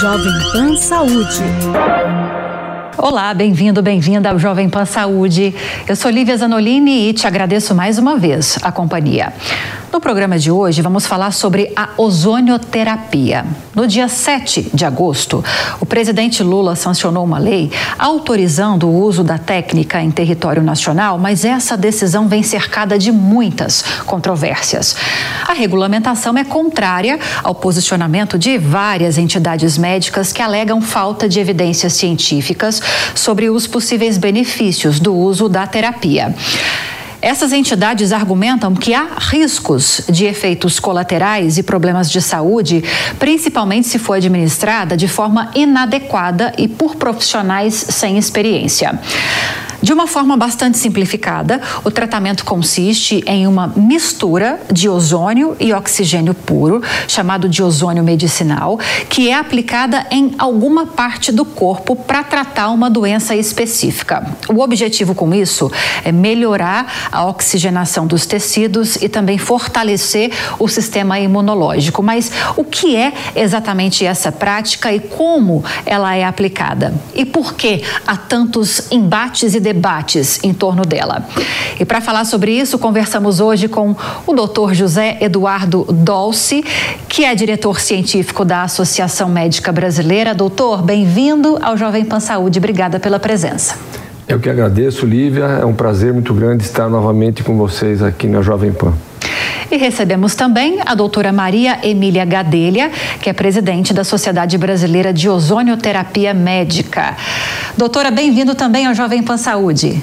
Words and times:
Jovem 0.00 0.32
Pan 0.50 0.76
Saúde. 0.76 1.42
Olá, 2.96 3.34
bem-vindo, 3.34 3.82
bem-vinda 3.82 4.30
ao 4.30 4.38
Jovem 4.38 4.70
Pan 4.70 4.86
Saúde. 4.86 5.54
Eu 5.86 5.94
sou 5.94 6.10
Lívia 6.10 6.34
Zanolini 6.38 7.10
e 7.10 7.12
te 7.12 7.26
agradeço 7.26 7.74
mais 7.74 7.98
uma 7.98 8.16
vez 8.16 8.58
a 8.62 8.72
companhia. 8.72 9.30
No 9.92 10.00
programa 10.00 10.38
de 10.38 10.50
hoje, 10.50 10.80
vamos 10.80 11.04
falar 11.04 11.32
sobre 11.32 11.70
a 11.76 11.90
ozonioterapia. 11.98 13.44
No 13.74 13.86
dia 13.86 14.08
7 14.08 14.70
de 14.72 14.86
agosto, 14.86 15.44
o 15.80 15.84
presidente 15.84 16.42
Lula 16.42 16.74
sancionou 16.74 17.22
uma 17.22 17.38
lei 17.38 17.70
autorizando 17.98 18.88
o 18.88 19.02
uso 19.02 19.22
da 19.22 19.36
técnica 19.36 20.00
em 20.00 20.10
território 20.10 20.62
nacional, 20.62 21.18
mas 21.18 21.44
essa 21.44 21.76
decisão 21.76 22.26
vem 22.26 22.42
cercada 22.42 22.98
de 22.98 23.12
muitas 23.12 23.82
controvérsias. 24.06 24.96
A 25.46 25.52
regulamentação 25.52 26.38
é 26.38 26.44
contrária 26.44 27.20
ao 27.44 27.54
posicionamento 27.54 28.38
de 28.38 28.56
várias 28.56 29.18
entidades 29.18 29.76
médicas 29.76 30.32
que 30.32 30.40
alegam 30.40 30.80
falta 30.80 31.28
de 31.28 31.38
evidências 31.38 31.92
científicas 31.92 32.80
sobre 33.14 33.50
os 33.50 33.66
possíveis 33.66 34.16
benefícios 34.16 34.98
do 34.98 35.14
uso 35.14 35.50
da 35.50 35.66
terapia. 35.66 36.34
Essas 37.22 37.52
entidades 37.52 38.10
argumentam 38.10 38.74
que 38.74 38.92
há 38.92 39.06
riscos 39.16 40.02
de 40.08 40.24
efeitos 40.24 40.80
colaterais 40.80 41.56
e 41.56 41.62
problemas 41.62 42.10
de 42.10 42.20
saúde, 42.20 42.82
principalmente 43.16 43.86
se 43.86 43.96
for 43.96 44.14
administrada 44.14 44.96
de 44.96 45.06
forma 45.06 45.48
inadequada 45.54 46.52
e 46.58 46.66
por 46.66 46.96
profissionais 46.96 47.74
sem 47.74 48.18
experiência. 48.18 48.98
De 49.82 49.92
uma 49.92 50.06
forma 50.06 50.36
bastante 50.36 50.78
simplificada, 50.78 51.60
o 51.82 51.90
tratamento 51.90 52.44
consiste 52.44 53.24
em 53.26 53.48
uma 53.48 53.66
mistura 53.66 54.60
de 54.70 54.88
ozônio 54.88 55.56
e 55.58 55.72
oxigênio 55.72 56.34
puro, 56.34 56.80
chamado 57.08 57.48
de 57.48 57.64
ozônio 57.64 58.04
medicinal, 58.04 58.78
que 59.08 59.28
é 59.28 59.34
aplicada 59.34 60.06
em 60.08 60.36
alguma 60.38 60.86
parte 60.86 61.32
do 61.32 61.44
corpo 61.44 61.96
para 61.96 62.22
tratar 62.22 62.68
uma 62.70 62.88
doença 62.88 63.34
específica. 63.34 64.24
O 64.48 64.60
objetivo 64.60 65.16
com 65.16 65.34
isso 65.34 65.68
é 66.04 66.12
melhorar 66.12 67.10
a 67.10 67.26
oxigenação 67.26 68.06
dos 68.06 68.24
tecidos 68.24 68.94
e 68.96 69.08
também 69.08 69.36
fortalecer 69.36 70.30
o 70.60 70.68
sistema 70.68 71.18
imunológico. 71.18 72.04
Mas 72.04 72.30
o 72.56 72.62
que 72.64 72.94
é 72.94 73.12
exatamente 73.34 74.06
essa 74.06 74.30
prática 74.30 74.92
e 74.92 75.00
como 75.00 75.64
ela 75.84 76.14
é 76.14 76.22
aplicada? 76.22 76.94
E 77.16 77.24
por 77.24 77.54
que 77.54 77.82
há 78.06 78.16
tantos 78.16 78.92
embates 78.92 79.54
e 79.54 79.71
debates? 79.72 80.42
em 80.42 80.52
torno 80.52 80.84
dela. 80.84 81.24
E 81.78 81.84
para 81.84 82.00
falar 82.00 82.24
sobre 82.24 82.52
isso, 82.52 82.78
conversamos 82.78 83.40
hoje 83.40 83.68
com 83.68 83.94
o 84.26 84.32
Dr. 84.34 84.72
José 84.72 85.18
Eduardo 85.20 85.86
Dolce, 85.90 86.64
que 87.08 87.24
é 87.24 87.34
diretor 87.34 87.80
científico 87.80 88.44
da 88.44 88.62
Associação 88.62 89.28
Médica 89.28 89.72
Brasileira. 89.72 90.34
Doutor, 90.34 90.82
bem-vindo 90.82 91.58
ao 91.62 91.76
Jovem 91.76 92.04
Pan 92.04 92.20
Saúde. 92.20 92.58
Obrigada 92.58 92.98
pela 92.98 93.18
presença. 93.18 93.76
Eu 94.28 94.38
que 94.38 94.48
agradeço, 94.48 95.04
Lívia. 95.04 95.44
É 95.44 95.64
um 95.64 95.74
prazer 95.74 96.12
muito 96.12 96.32
grande 96.32 96.62
estar 96.62 96.88
novamente 96.88 97.42
com 97.42 97.56
vocês 97.56 98.02
aqui 98.02 98.26
na 98.28 98.40
Jovem 98.40 98.72
Pan. 98.72 98.92
E 99.72 99.78
recebemos 99.78 100.34
também 100.34 100.80
a 100.84 100.94
doutora 100.94 101.32
Maria 101.32 101.78
Emília 101.82 102.26
Gadelha, 102.26 102.90
que 103.22 103.30
é 103.30 103.32
presidente 103.32 103.94
da 103.94 104.04
Sociedade 104.04 104.58
Brasileira 104.58 105.14
de 105.14 105.30
Ozonioterapia 105.30 106.34
Médica. 106.34 107.16
Doutora, 107.74 108.10
bem-vindo 108.10 108.54
também 108.54 108.86
ao 108.86 108.92
Jovem 108.92 109.22
Pan 109.22 109.38
Saúde. 109.38 109.98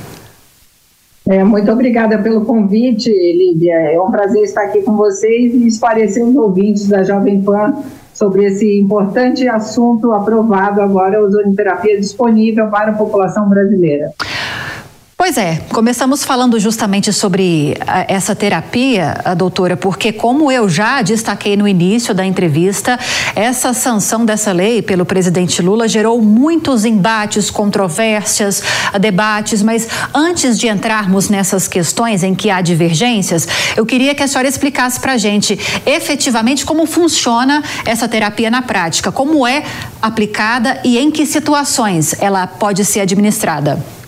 É, 1.29 1.43
muito 1.43 1.71
obrigada 1.71 2.17
pelo 2.17 2.45
convite, 2.45 3.11
Lídia. 3.11 3.75
É 3.75 4.01
um 4.01 4.09
prazer 4.09 4.41
estar 4.41 4.63
aqui 4.63 4.81
com 4.81 4.97
vocês 4.97 5.53
e 5.53 5.67
esclarecer 5.67 6.25
os 6.25 6.35
ouvintes 6.35 6.87
da 6.87 7.03
Jovem 7.03 7.39
Pan 7.43 7.75
sobre 8.11 8.45
esse 8.45 8.79
importante 8.79 9.47
assunto 9.47 10.11
aprovado 10.13 10.81
agora, 10.81 11.19
a 11.19 11.21
ozonioterapia 11.21 11.99
disponível 11.99 12.69
para 12.69 12.89
a 12.89 12.95
população 12.95 13.47
brasileira. 13.47 14.09
Pois 15.29 15.37
é, 15.37 15.61
começamos 15.69 16.23
falando 16.23 16.59
justamente 16.59 17.13
sobre 17.13 17.77
ah, 17.85 18.03
essa 18.07 18.35
terapia, 18.35 19.15
doutora, 19.37 19.77
porque 19.77 20.11
como 20.11 20.51
eu 20.51 20.67
já 20.67 21.03
destaquei 21.03 21.55
no 21.55 21.67
início 21.67 22.15
da 22.15 22.25
entrevista, 22.25 22.97
essa 23.35 23.71
sanção 23.71 24.25
dessa 24.25 24.51
lei 24.51 24.81
pelo 24.81 25.05
presidente 25.05 25.61
Lula 25.61 25.87
gerou 25.87 26.19
muitos 26.19 26.83
embates, 26.83 27.51
controvérsias, 27.51 28.63
debates, 28.99 29.61
mas 29.61 29.87
antes 30.15 30.57
de 30.57 30.67
entrarmos 30.67 31.29
nessas 31.29 31.67
questões 31.67 32.23
em 32.23 32.33
que 32.33 32.49
há 32.49 32.59
divergências, 32.59 33.47
eu 33.77 33.85
queria 33.85 34.15
que 34.15 34.23
a 34.23 34.27
senhora 34.27 34.47
explicasse 34.47 34.99
para 34.99 35.13
a 35.13 35.17
gente 35.17 35.59
efetivamente 35.85 36.65
como 36.65 36.87
funciona 36.87 37.63
essa 37.85 38.07
terapia 38.07 38.49
na 38.49 38.63
prática, 38.63 39.11
como 39.11 39.45
é 39.45 39.63
aplicada 40.01 40.81
e 40.83 40.97
em 40.97 41.11
que 41.11 41.23
situações 41.23 42.15
ela 42.19 42.47
pode 42.47 42.83
ser 42.83 43.01
administrada. 43.01 43.98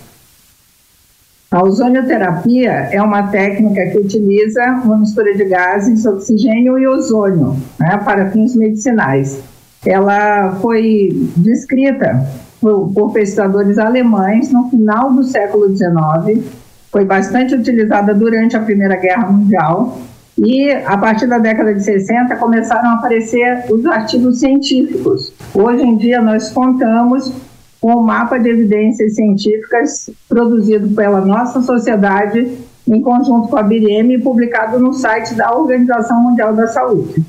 A 1.52 1.62
ozonioterapia 1.64 2.72
é 2.94 3.02
uma 3.02 3.24
técnica 3.24 3.86
que 3.88 3.98
utiliza 3.98 4.64
uma 4.86 4.98
mistura 5.00 5.36
de 5.36 5.44
gases, 5.44 6.06
oxigênio 6.06 6.80
e 6.80 6.88
ozônio 6.88 7.58
né, 7.78 7.98
para 8.06 8.32
fins 8.32 8.56
medicinais. 8.56 9.44
Ela 9.86 10.56
foi 10.62 11.10
descrita 11.36 12.26
por, 12.62 12.94
por 12.94 13.12
pesquisadores 13.12 13.78
alemães 13.78 14.50
no 14.50 14.70
final 14.70 15.12
do 15.12 15.26
século 15.26 15.76
XIX, 15.76 16.42
foi 16.90 17.04
bastante 17.04 17.54
utilizada 17.54 18.14
durante 18.14 18.56
a 18.56 18.62
Primeira 18.62 18.96
Guerra 18.96 19.30
Mundial 19.30 20.00
e 20.38 20.72
a 20.72 20.98
partir 20.98 21.28
da 21.28 21.38
década 21.38 21.74
de 21.74 21.84
60 21.84 22.34
começaram 22.38 22.92
a 22.92 22.94
aparecer 22.94 23.66
os 23.70 23.86
artigos 23.86 24.40
científicos. 24.40 25.34
Hoje 25.54 25.84
em 25.84 25.98
dia 25.98 26.22
nós 26.22 26.50
contamos 26.50 27.34
com 27.82 27.94
o 27.96 28.04
mapa 28.04 28.38
de 28.38 28.48
evidências 28.48 29.16
científicas 29.16 30.10
produzido 30.30 30.88
pela 30.96 31.20
nossa 31.20 31.62
sociedade 31.64 32.60
em 32.88 33.02
conjunto 33.02 33.48
com 33.48 33.58
a 33.58 33.64
BIREM 33.64 34.14
e 34.14 34.22
publicado 34.22 34.80
no 34.80 34.94
site 34.94 35.34
da 35.34 35.52
Organização 35.52 36.22
Mundial 36.22 36.54
da 36.54 36.68
Saúde. 36.68 37.26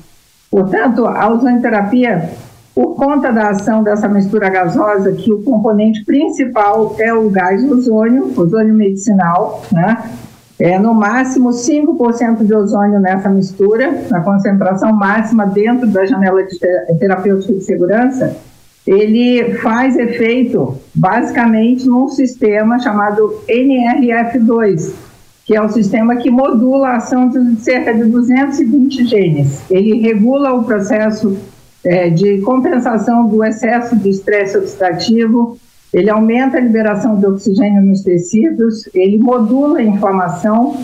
Portanto, 0.51 1.07
a 1.07 1.29
ozonoterapia, 1.29 2.29
por 2.75 2.95
conta 2.95 3.31
da 3.31 3.49
ação 3.49 3.81
dessa 3.81 4.07
mistura 4.07 4.49
gasosa, 4.49 5.11
que 5.11 5.31
o 5.31 5.41
componente 5.41 6.05
principal 6.05 6.95
é 6.99 7.11
o 7.11 7.29
gás 7.29 7.63
ozônio, 7.63 8.31
ozônio 8.37 8.73
medicinal, 8.73 9.63
né? 9.71 10.03
É 10.59 10.77
no 10.77 10.93
máximo 10.93 11.49
5% 11.49 12.45
de 12.45 12.53
ozônio 12.53 12.99
nessa 12.99 13.27
mistura, 13.27 14.05
na 14.09 14.21
concentração 14.21 14.93
máxima 14.93 15.47
dentro 15.47 15.87
da 15.87 16.05
janela 16.05 16.43
de 16.43 16.59
terapêutica 16.99 17.53
de 17.53 17.63
segurança, 17.63 18.37
ele 18.85 19.55
faz 19.55 19.97
efeito 19.97 20.77
basicamente 20.93 21.87
num 21.87 22.09
sistema 22.09 22.79
chamado 22.79 23.41
NRF2, 23.47 24.93
que 25.45 25.55
é 25.55 25.61
o 25.61 25.69
sistema 25.69 26.17
que 26.17 26.29
modula 26.29 26.89
a 26.89 26.95
ação 26.97 27.29
de 27.29 27.55
cerca 27.61 27.93
de 27.93 28.05
220 28.05 29.05
genes. 29.05 29.61
Ele 29.69 29.99
regula 29.99 30.53
o 30.53 30.63
processo 30.63 31.37
é, 31.83 32.09
de 32.09 32.39
compensação 32.41 33.27
do 33.27 33.43
excesso 33.43 33.95
de 33.95 34.09
estresse 34.09 34.57
oxidativo, 34.57 35.57
ele 35.93 36.09
aumenta 36.09 36.57
a 36.57 36.61
liberação 36.61 37.19
de 37.19 37.25
oxigênio 37.25 37.81
nos 37.83 38.01
tecidos, 38.01 38.89
ele 38.93 39.17
modula 39.17 39.79
a 39.79 39.83
inflamação, 39.83 40.75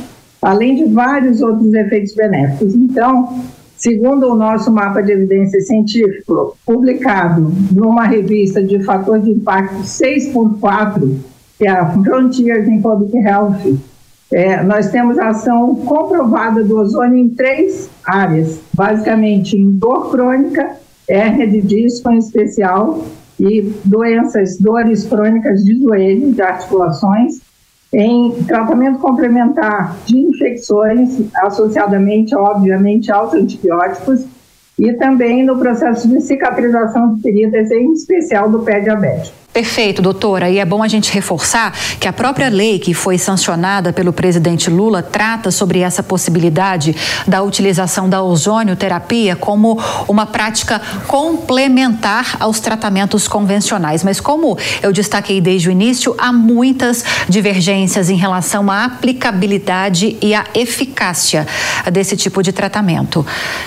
além 0.42 0.76
de 0.76 0.86
vários 0.94 1.42
outros 1.42 1.74
efeitos 1.74 2.14
benéficos. 2.14 2.76
Então, 2.76 3.42
Segundo 3.80 4.28
o 4.28 4.36
nosso 4.36 4.70
mapa 4.70 5.02
de 5.02 5.14
evidência 5.14 5.62
científico, 5.62 6.58
publicado 6.66 7.50
numa 7.72 8.04
revista 8.04 8.62
de 8.62 8.84
fator 8.84 9.22
de 9.22 9.32
impacto 9.32 9.84
6.4, 9.84 11.16
que 11.58 11.66
é 11.66 11.70
a 11.70 11.90
Frontiers 11.90 12.68
in 12.68 12.82
Public 12.82 13.18
Health, 13.18 13.80
é, 14.34 14.62
nós 14.64 14.90
temos 14.90 15.18
ação 15.18 15.76
comprovada 15.76 16.62
do 16.62 16.78
ozônio 16.78 17.18
em 17.18 17.30
três 17.30 17.90
áreas, 18.06 18.60
basicamente 18.74 19.56
em 19.58 19.72
dor 19.72 20.12
crônica, 20.12 20.76
hérnia 21.08 21.48
de 21.48 21.62
disco 21.62 22.12
em 22.12 22.18
especial, 22.18 23.06
e 23.40 23.62
doenças, 23.86 24.58
dores 24.58 25.06
crônicas 25.06 25.64
de 25.64 25.82
joelho, 25.82 26.34
de 26.34 26.42
articulações, 26.42 27.40
em 27.92 28.44
tratamento 28.44 29.00
complementar 29.00 29.98
de 30.06 30.18
infecções, 30.18 31.22
associadamente, 31.36 32.36
obviamente, 32.36 33.12
aos 33.12 33.34
antibióticos, 33.34 34.26
e 34.78 34.94
também 34.94 35.44
no 35.44 35.58
processo 35.58 36.08
de 36.08 36.22
cicatrização 36.22 37.16
de 37.16 37.22
feridas, 37.22 37.70
em 37.72 37.92
especial 37.92 38.50
do 38.50 38.60
pé 38.60 38.80
diabético. 38.80 39.36
Perfeito, 39.52 40.00
doutora. 40.00 40.48
E 40.48 40.60
é 40.60 40.66
bom 40.66 40.84
a 40.84 40.88
gente 40.88 41.12
reforçar 41.12 41.74
que 42.00 42.08
a 42.08 42.14
própria 42.14 42.50
lei 42.50 42.78
que 42.78 42.94
foi 42.94 43.18
sancionada 43.18 43.92
pelo 43.92 44.14
presidente 44.14 44.70
Lula 44.70 45.02
trata 45.02 45.50
sobre 45.50 45.80
essa 45.80 46.04
possibilidade 46.04 46.96
da 47.28 47.42
utilização 47.42 48.08
da 48.08 48.22
ozonioterapia 48.22 49.36
como 49.36 49.80
uma 50.08 50.28
prática 50.28 50.80
complementar 51.08 52.38
aos 52.40 52.60
tratamentos 52.60 53.28
convencionais. 53.28 54.04
Mas, 54.04 54.20
como 54.20 54.56
eu 54.84 54.94
destaquei 54.94 55.42
desde 55.42 55.70
o 55.70 55.72
início, 55.72 56.14
há 56.20 56.32
muitas 56.32 57.04
divergências 57.28 58.12
em 58.12 58.16
relação 58.16 58.70
à 58.70 58.86
aplicabilidade 58.86 60.16
e 60.22 60.36
à 60.36 60.46
eficácia 60.54 61.48
desse 61.92 62.16
tipo 62.16 62.44
de 62.44 62.52
tratamento. 62.52 63.26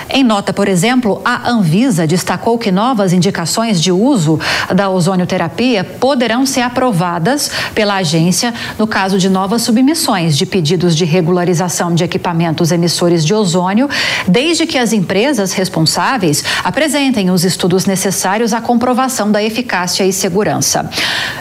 Em 0.08 0.22
nota, 0.22 0.52
por 0.52 0.68
exemplo, 0.68 1.20
a 1.24 1.50
Anvisa 1.50 2.06
destacou 2.06 2.56
que 2.56 2.70
novas 2.70 3.12
indicações 3.12 3.82
de 3.82 3.90
uso 3.90 4.38
da 4.72 4.88
ozonioterapia 4.88 5.71
poderão 5.82 6.44
ser 6.44 6.60
aprovadas 6.60 7.50
pela 7.74 7.96
agência 7.96 8.52
no 8.78 8.86
caso 8.86 9.18
de 9.18 9.28
novas 9.28 9.62
submissões 9.62 10.36
de 10.36 10.44
pedidos 10.44 10.96
de 10.96 11.04
regularização 11.04 11.94
de 11.94 12.04
equipamentos 12.04 12.72
emissores 12.72 13.24
de 13.24 13.34
ozônio, 13.34 13.88
desde 14.26 14.66
que 14.66 14.78
as 14.78 14.92
empresas 14.92 15.52
responsáveis 15.52 16.44
apresentem 16.64 17.30
os 17.30 17.44
estudos 17.44 17.86
necessários 17.86 18.52
à 18.52 18.60
comprovação 18.60 19.30
da 19.30 19.42
eficácia 19.42 20.04
e 20.04 20.12
segurança. 20.12 20.88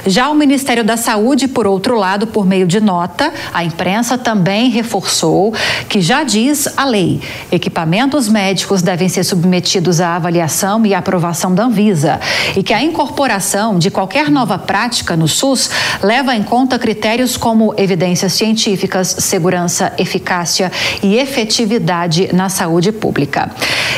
Já 0.05 0.29
o 0.29 0.35
Ministério 0.35 0.83
da 0.83 0.97
Saúde, 0.97 1.47
por 1.47 1.67
outro 1.67 1.95
lado, 1.95 2.27
por 2.27 2.45
meio 2.45 2.67
de 2.67 2.79
nota, 2.79 3.33
a 3.53 3.63
imprensa 3.63 4.17
também 4.17 4.69
reforçou 4.69 5.53
que 5.89 6.01
já 6.01 6.23
diz 6.23 6.67
a 6.77 6.85
lei: 6.85 7.21
equipamentos 7.51 8.27
médicos 8.27 8.81
devem 8.81 9.09
ser 9.09 9.23
submetidos 9.23 9.99
à 9.99 10.15
avaliação 10.15 10.85
e 10.85 10.93
aprovação 10.93 11.53
da 11.53 11.63
Anvisa 11.63 12.19
e 12.55 12.63
que 12.63 12.73
a 12.73 12.81
incorporação 12.81 13.77
de 13.77 13.89
qualquer 13.89 14.20
qualquer 14.21 14.29
nova 14.29 14.59
prática 14.59 15.17
no 15.17 15.27
SUS 15.27 15.71
leva 16.03 16.35
em 16.35 16.43
conta 16.43 16.77
critérios 16.77 17.37
como 17.37 17.73
evidências 17.75 18.33
científicas, 18.33 19.07
segurança, 19.07 19.93
eficácia 19.97 20.71
e 21.01 21.15
efetividade 21.15 22.29
na 22.31 22.47
saúde 22.47 22.91
pública. 22.91 23.49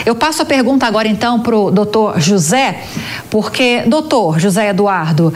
Eu 0.05 0.15
passo 0.15 0.41
a 0.41 0.45
pergunta 0.45 0.85
agora 0.85 1.09
então 1.09 1.41
para 1.41 1.57
o 1.57 1.69
doutor 1.69 2.21
José, 2.21 2.83
porque, 3.29 3.83
doutor 3.85 4.39
José 4.39 4.69
Eduardo, 4.69 5.33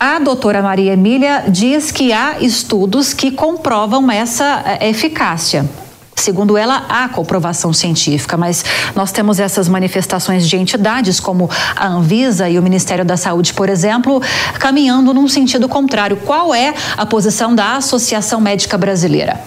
a 0.00 0.18
doutora 0.18 0.62
Maria 0.62 0.94
Emília 0.94 1.44
diz 1.46 1.92
que 1.92 2.12
há 2.12 2.40
estudos 2.40 3.14
que 3.14 3.30
comprovam 3.30 4.10
essa 4.10 4.64
eh, 4.80 4.88
eficácia. 4.88 5.64
Segundo 6.18 6.56
ela, 6.56 6.84
há 6.88 7.08
comprovação 7.08 7.72
científica, 7.72 8.36
mas 8.36 8.64
nós 8.94 9.12
temos 9.12 9.38
essas 9.38 9.68
manifestações 9.68 10.48
de 10.48 10.56
entidades 10.56 11.20
como 11.20 11.48
a 11.76 11.86
Anvisa 11.86 12.48
e 12.48 12.58
o 12.58 12.62
Ministério 12.62 13.04
da 13.04 13.16
Saúde, 13.16 13.54
por 13.54 13.68
exemplo, 13.68 14.20
caminhando 14.58 15.14
num 15.14 15.28
sentido 15.28 15.68
contrário. 15.68 16.16
Qual 16.16 16.52
é 16.52 16.74
a 16.96 17.06
posição 17.06 17.54
da 17.54 17.76
Associação 17.76 18.40
Médica 18.40 18.76
Brasileira? 18.76 19.40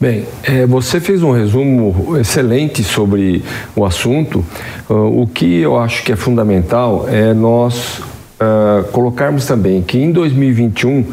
Bem, 0.00 0.26
é, 0.42 0.66
você 0.66 1.00
fez 1.00 1.22
um 1.22 1.30
resumo 1.30 2.16
excelente 2.18 2.82
sobre 2.82 3.42
o 3.74 3.84
assunto. 3.84 4.44
Uh, 4.88 5.22
o 5.22 5.26
que 5.26 5.60
eu 5.60 5.78
acho 5.78 6.02
que 6.04 6.12
é 6.12 6.16
fundamental 6.16 7.06
é 7.08 7.32
nós 7.32 7.98
uh, 7.98 8.84
colocarmos 8.90 9.46
também 9.46 9.82
que 9.82 9.98
em 9.98 10.12
2021 10.12 11.04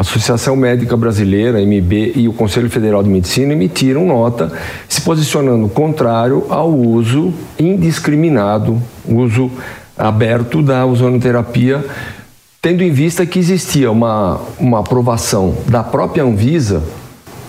Associação 0.00 0.54
Médica 0.54 0.96
Brasileira, 0.96 1.60
MB, 1.60 2.12
e 2.14 2.28
o 2.28 2.32
Conselho 2.32 2.70
Federal 2.70 3.02
de 3.02 3.08
Medicina 3.08 3.52
emitiram 3.52 4.06
nota 4.06 4.52
se 4.88 5.00
posicionando 5.00 5.68
contrário 5.68 6.46
ao 6.48 6.72
uso 6.72 7.34
indiscriminado, 7.58 8.80
uso 9.04 9.50
aberto 9.96 10.62
da 10.62 10.86
ozonoterapia, 10.86 11.84
tendo 12.62 12.84
em 12.84 12.92
vista 12.92 13.26
que 13.26 13.40
existia 13.40 13.90
uma, 13.90 14.40
uma 14.60 14.78
aprovação 14.78 15.56
da 15.66 15.82
própria 15.82 16.22
Anvisa 16.22 16.80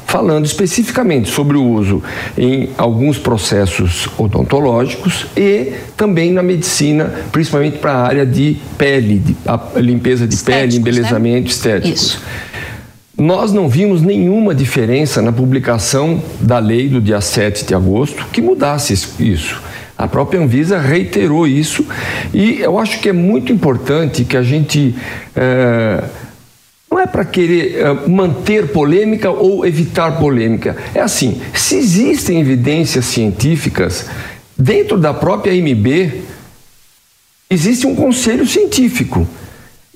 falando 0.10 0.44
especificamente 0.44 1.30
sobre 1.30 1.56
o 1.56 1.64
uso 1.64 2.02
em 2.36 2.70
alguns 2.80 3.20
processos 3.20 4.10
odontológicos 4.18 5.28
e 5.38 5.74
também 5.96 6.34
na 6.34 6.42
medicina, 6.42 7.14
principalmente 7.32 7.78
para 7.78 7.92
a 7.92 8.08
área 8.08 8.26
de 8.26 8.58
pele, 8.76 9.20
de 9.20 9.36
limpeza 9.80 10.28
de 10.28 10.34
Estéticos, 10.34 10.64
pele, 10.64 10.74
né? 10.74 10.80
embelezamento 10.80 11.44
né? 11.44 11.50
estético. 11.50 11.94
Isso. 11.94 12.24
Nós 13.16 13.54
não 13.54 13.70
vimos 13.70 14.02
nenhuma 14.02 14.56
diferença 14.56 15.22
na 15.22 15.32
publicação 15.32 16.24
da 16.40 16.58
lei 16.58 16.90
do 16.90 17.00
dia 17.00 17.22
7 17.22 17.66
de 17.66 17.76
agosto 17.76 18.26
que 18.32 18.42
mudasse 18.42 18.94
isso. 19.20 19.62
A 19.96 20.08
própria 20.08 20.42
Anvisa 20.42 20.80
reiterou 20.80 21.46
isso 21.46 21.86
e 22.34 22.62
eu 22.62 22.80
acho 22.80 23.00
que 23.00 23.10
é 23.10 23.14
muito 23.14 23.54
importante 23.54 24.24
que 24.24 24.36
a 24.36 24.42
gente. 24.42 24.96
É, 25.36 26.04
não 27.00 27.04
é 27.04 27.08
para 27.08 27.24
querer 27.24 27.86
uh, 27.86 28.10
manter 28.10 28.68
polêmica 28.74 29.32
ou 29.32 29.66
evitar 29.66 30.20
polêmica. 30.20 30.76
É 30.94 31.00
assim: 31.00 31.42
se 31.54 31.78
existem 31.78 32.42
evidências 32.42 33.06
científicas 33.06 34.06
dentro 34.58 34.98
da 34.98 35.14
própria 35.14 35.54
MB, 35.54 36.22
existe 37.50 37.88
um 37.88 37.96
conselho 37.96 38.46
científico. 38.46 39.26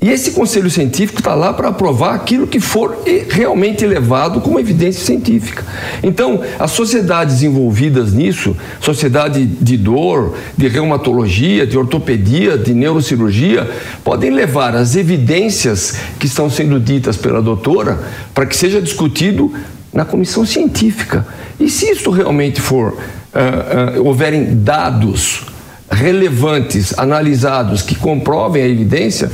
E 0.02 0.10
esse 0.10 0.32
conselho 0.32 0.70
científico 0.70 1.20
está 1.20 1.34
lá 1.34 1.54
para 1.54 1.70
aprovar 1.70 2.14
aquilo 2.14 2.46
que 2.46 2.60
for 2.60 2.98
realmente 3.30 3.86
levado 3.86 4.42
como 4.42 4.60
evidência 4.60 5.06
científica. 5.06 5.64
Então, 6.02 6.42
as 6.60 6.72
sociedades 6.72 7.42
envolvidas 7.42 8.12
nisso, 8.12 8.56
sociedade 8.82 9.46
de 9.46 9.78
dor, 9.78 10.36
de 10.58 10.68
reumatologia, 10.68 11.66
de 11.66 11.78
ortopedia, 11.78 12.58
de 12.58 12.74
neurocirurgia, 12.74 13.70
podem 14.04 14.30
levar 14.30 14.76
as 14.76 14.98
evidências 14.98 15.96
que 16.20 16.26
estão 16.26 16.50
sendo 16.50 16.82
ditas 16.82 17.16
pela 17.16 17.42
doutora 17.42 17.98
para 18.34 18.46
que 18.46 18.58
seja 18.58 18.82
discutido 18.82 19.54
na 19.94 20.04
comissão 20.04 20.46
científica. 20.46 21.26
E 21.58 21.70
se 21.70 21.92
isso 21.92 22.10
realmente 22.10 22.60
for, 22.60 22.90
uh, 22.92 24.00
uh, 24.00 24.06
houverem 24.06 24.56
dados 24.56 25.46
relevantes, 25.90 26.98
analisados, 26.98 27.82
que 27.82 27.96
comprovem 27.96 28.64
a 28.64 28.68
evidência, 28.68 29.32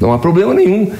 não 0.00 0.12
há 0.12 0.18
problema 0.18 0.54
nenhum. 0.54 0.90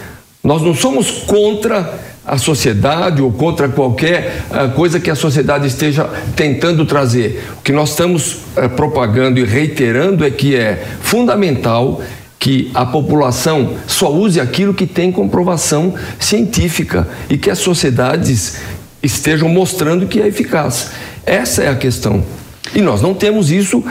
Nós 0.42 0.62
não 0.62 0.74
somos 0.74 1.10
contra 1.26 1.98
a 2.24 2.38
sociedade 2.38 3.22
ou 3.22 3.32
contra 3.32 3.68
qualquer 3.68 4.44
uh, 4.50 4.70
coisa 4.74 5.00
que 5.00 5.10
a 5.10 5.14
sociedade 5.14 5.66
esteja 5.66 6.08
tentando 6.36 6.84
trazer. 6.84 7.44
O 7.58 7.62
que 7.62 7.72
nós 7.72 7.90
estamos 7.90 8.34
uh, 8.56 8.68
propagando 8.76 9.40
e 9.40 9.44
reiterando 9.44 10.24
é 10.24 10.30
que 10.30 10.54
é 10.54 10.84
fundamental 11.00 12.00
que 12.38 12.70
a 12.72 12.86
população 12.86 13.74
só 13.86 14.10
use 14.10 14.40
aquilo 14.40 14.72
que 14.72 14.86
tem 14.86 15.12
comprovação 15.12 15.94
científica 16.18 17.06
e 17.28 17.36
que 17.36 17.50
as 17.50 17.58
sociedades 17.58 18.58
estejam 19.02 19.48
mostrando 19.48 20.06
que 20.06 20.20
é 20.20 20.26
eficaz. 20.26 20.90
Essa 21.26 21.64
é 21.64 21.68
a 21.68 21.74
questão. 21.74 22.24
E 22.74 22.80
nós 22.80 23.02
não 23.02 23.12
temos 23.12 23.50
isso 23.50 23.84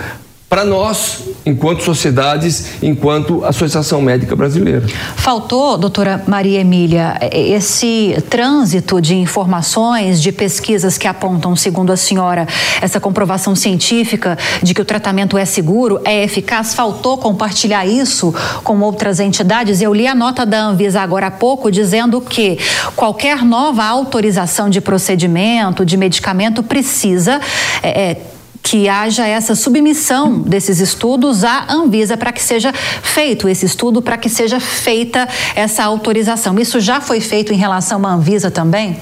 para 0.50 0.66
nós, 0.66 1.25
enquanto 1.46 1.84
sociedades, 1.84 2.81
enquanto 2.81 3.46
Associação 3.46 4.01
Médica 4.01 4.36
Brasileira. 4.36 4.84
Faltou, 5.16 5.78
doutora 5.78 6.24
Maria 6.25 6.62
Emília, 6.62 7.19
esse 7.31 8.16
trânsito 8.31 9.00
de 9.00 9.16
informações, 9.16 10.19
de 10.19 10.31
pesquisas 10.31 10.98
que 10.98 11.07
apontam, 11.07 11.56
segundo 11.56 11.92
a 11.92 11.98
senhora, 11.98 12.48
essa 12.81 13.00
comprovação 13.00 13.56
científica 13.56 14.40
de 14.63 14.74
que 14.74 14.81
o 14.81 14.86
tratamento 14.86 15.38
é 15.38 15.46
seguro, 15.46 16.01
é 16.04 16.24
eficaz. 16.24 16.74
Faltou 16.74 17.20
compartilhar 17.20 17.86
isso 17.86 18.34
com 18.63 18.79
outras 18.79 19.20
entidades. 19.20 19.82
Eu 19.82 19.94
li 19.94 20.08
a 20.08 20.15
nota 20.15 20.48
da 20.48 20.65
Anvisa 20.65 21.00
agora 21.01 21.27
há 21.27 21.32
pouco 21.32 21.72
dizendo 21.72 22.20
que 22.20 22.58
qualquer 22.96 23.46
nova 23.46 23.84
autorização 23.84 24.68
de 24.68 24.82
procedimento, 24.82 25.86
de 25.86 25.96
medicamento, 25.96 26.63
precisa. 26.63 27.39
É, 27.84 28.18
que 28.62 28.88
haja 28.88 29.25
essa 29.25 29.56
submissão 29.56 30.39
desses 30.39 30.80
estudos 30.80 31.44
à 31.44 31.66
Anvisa 31.72 32.16
para 32.18 32.32
que 32.32 32.42
seja 32.42 32.72
feito 32.74 33.48
esse 33.50 33.66
estudo, 33.66 34.01
para 34.01 34.18
que 34.18 34.30
seja 34.30 34.60
feita 34.60 35.28
essa 35.56 35.84
autorização. 35.84 36.58
Isso 36.60 36.80
já 36.80 37.01
foi 37.01 37.20
feito 37.20 37.54
em 37.54 37.58
relação 37.58 38.06
à 38.06 38.13
Anvisa 38.13 38.51
também? 38.51 38.98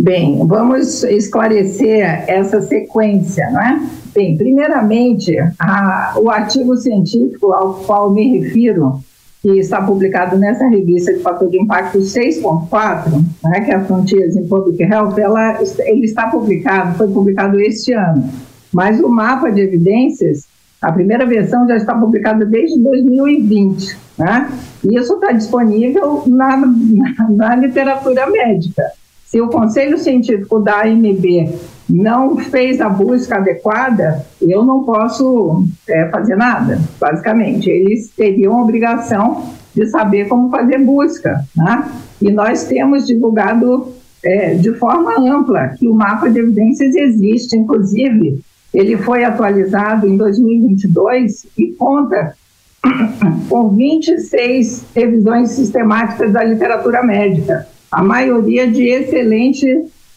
Bem, 0.00 0.46
vamos 0.46 1.02
esclarecer 1.02 2.24
essa 2.28 2.60
sequência, 2.60 3.50
não 3.50 3.60
é? 3.60 3.80
Bem, 4.14 4.36
primeiramente, 4.36 5.36
a, 5.58 6.14
o 6.16 6.30
artigo 6.30 6.76
científico 6.76 7.52
ao 7.52 7.74
qual 7.74 8.12
me 8.12 8.38
refiro 8.38 9.02
que 9.40 9.50
está 9.58 9.82
publicado 9.82 10.36
nessa 10.36 10.66
revista 10.68 11.12
de 11.12 11.20
fator 11.20 11.48
de 11.48 11.60
impacto 11.60 11.98
6.4, 11.98 13.24
né, 13.44 13.60
que 13.60 13.70
é 13.70 13.74
a 13.74 13.84
Frontiers 13.84 14.36
in 14.36 14.48
Public 14.48 14.82
Health, 14.82 15.16
ela, 15.18 15.58
ele 15.80 16.04
está 16.04 16.28
publicado, 16.28 16.96
foi 16.96 17.08
publicado 17.08 17.60
este 17.60 17.92
ano. 17.92 18.28
Mas 18.72 19.00
o 19.00 19.08
mapa 19.08 19.50
de 19.50 19.60
evidências, 19.60 20.46
a 20.82 20.92
primeira 20.92 21.24
versão 21.24 21.66
já 21.68 21.76
está 21.76 21.94
publicada 21.94 22.44
desde 22.44 22.78
2020. 22.80 23.96
Né? 24.18 24.50
E 24.84 24.98
isso 24.98 25.14
está 25.14 25.32
disponível 25.32 26.24
na, 26.26 26.56
na, 26.56 27.30
na 27.30 27.56
literatura 27.56 28.28
médica. 28.28 28.82
Se 29.30 29.42
o 29.42 29.48
Conselho 29.48 29.98
Científico 29.98 30.58
da 30.58 30.84
AMB 30.84 31.52
não 31.86 32.38
fez 32.38 32.80
a 32.80 32.88
busca 32.88 33.36
adequada, 33.36 34.24
eu 34.40 34.64
não 34.64 34.84
posso 34.84 35.66
é, 35.86 36.08
fazer 36.08 36.34
nada, 36.34 36.80
basicamente. 36.98 37.68
Eles 37.68 38.08
teriam 38.08 38.56
a 38.56 38.62
obrigação 38.62 39.52
de 39.74 39.86
saber 39.88 40.28
como 40.28 40.48
fazer 40.50 40.78
busca. 40.78 41.44
Né? 41.54 41.92
E 42.22 42.30
nós 42.30 42.64
temos 42.64 43.06
divulgado 43.06 43.92
é, 44.22 44.54
de 44.54 44.72
forma 44.74 45.20
ampla 45.20 45.68
que 45.68 45.86
o 45.86 45.94
mapa 45.94 46.30
de 46.30 46.38
evidências 46.38 46.94
existe, 46.94 47.54
inclusive 47.54 48.40
ele 48.72 48.96
foi 48.96 49.24
atualizado 49.24 50.08
em 50.08 50.16
2022 50.16 51.46
e 51.58 51.66
conta 51.72 52.34
com 53.50 53.68
26 53.76 54.86
revisões 54.94 55.50
sistemáticas 55.50 56.32
da 56.32 56.42
literatura 56.42 57.02
médica, 57.02 57.66
a 57.90 58.02
maioria 58.02 58.70
de 58.70 58.88
excelente 58.88 59.66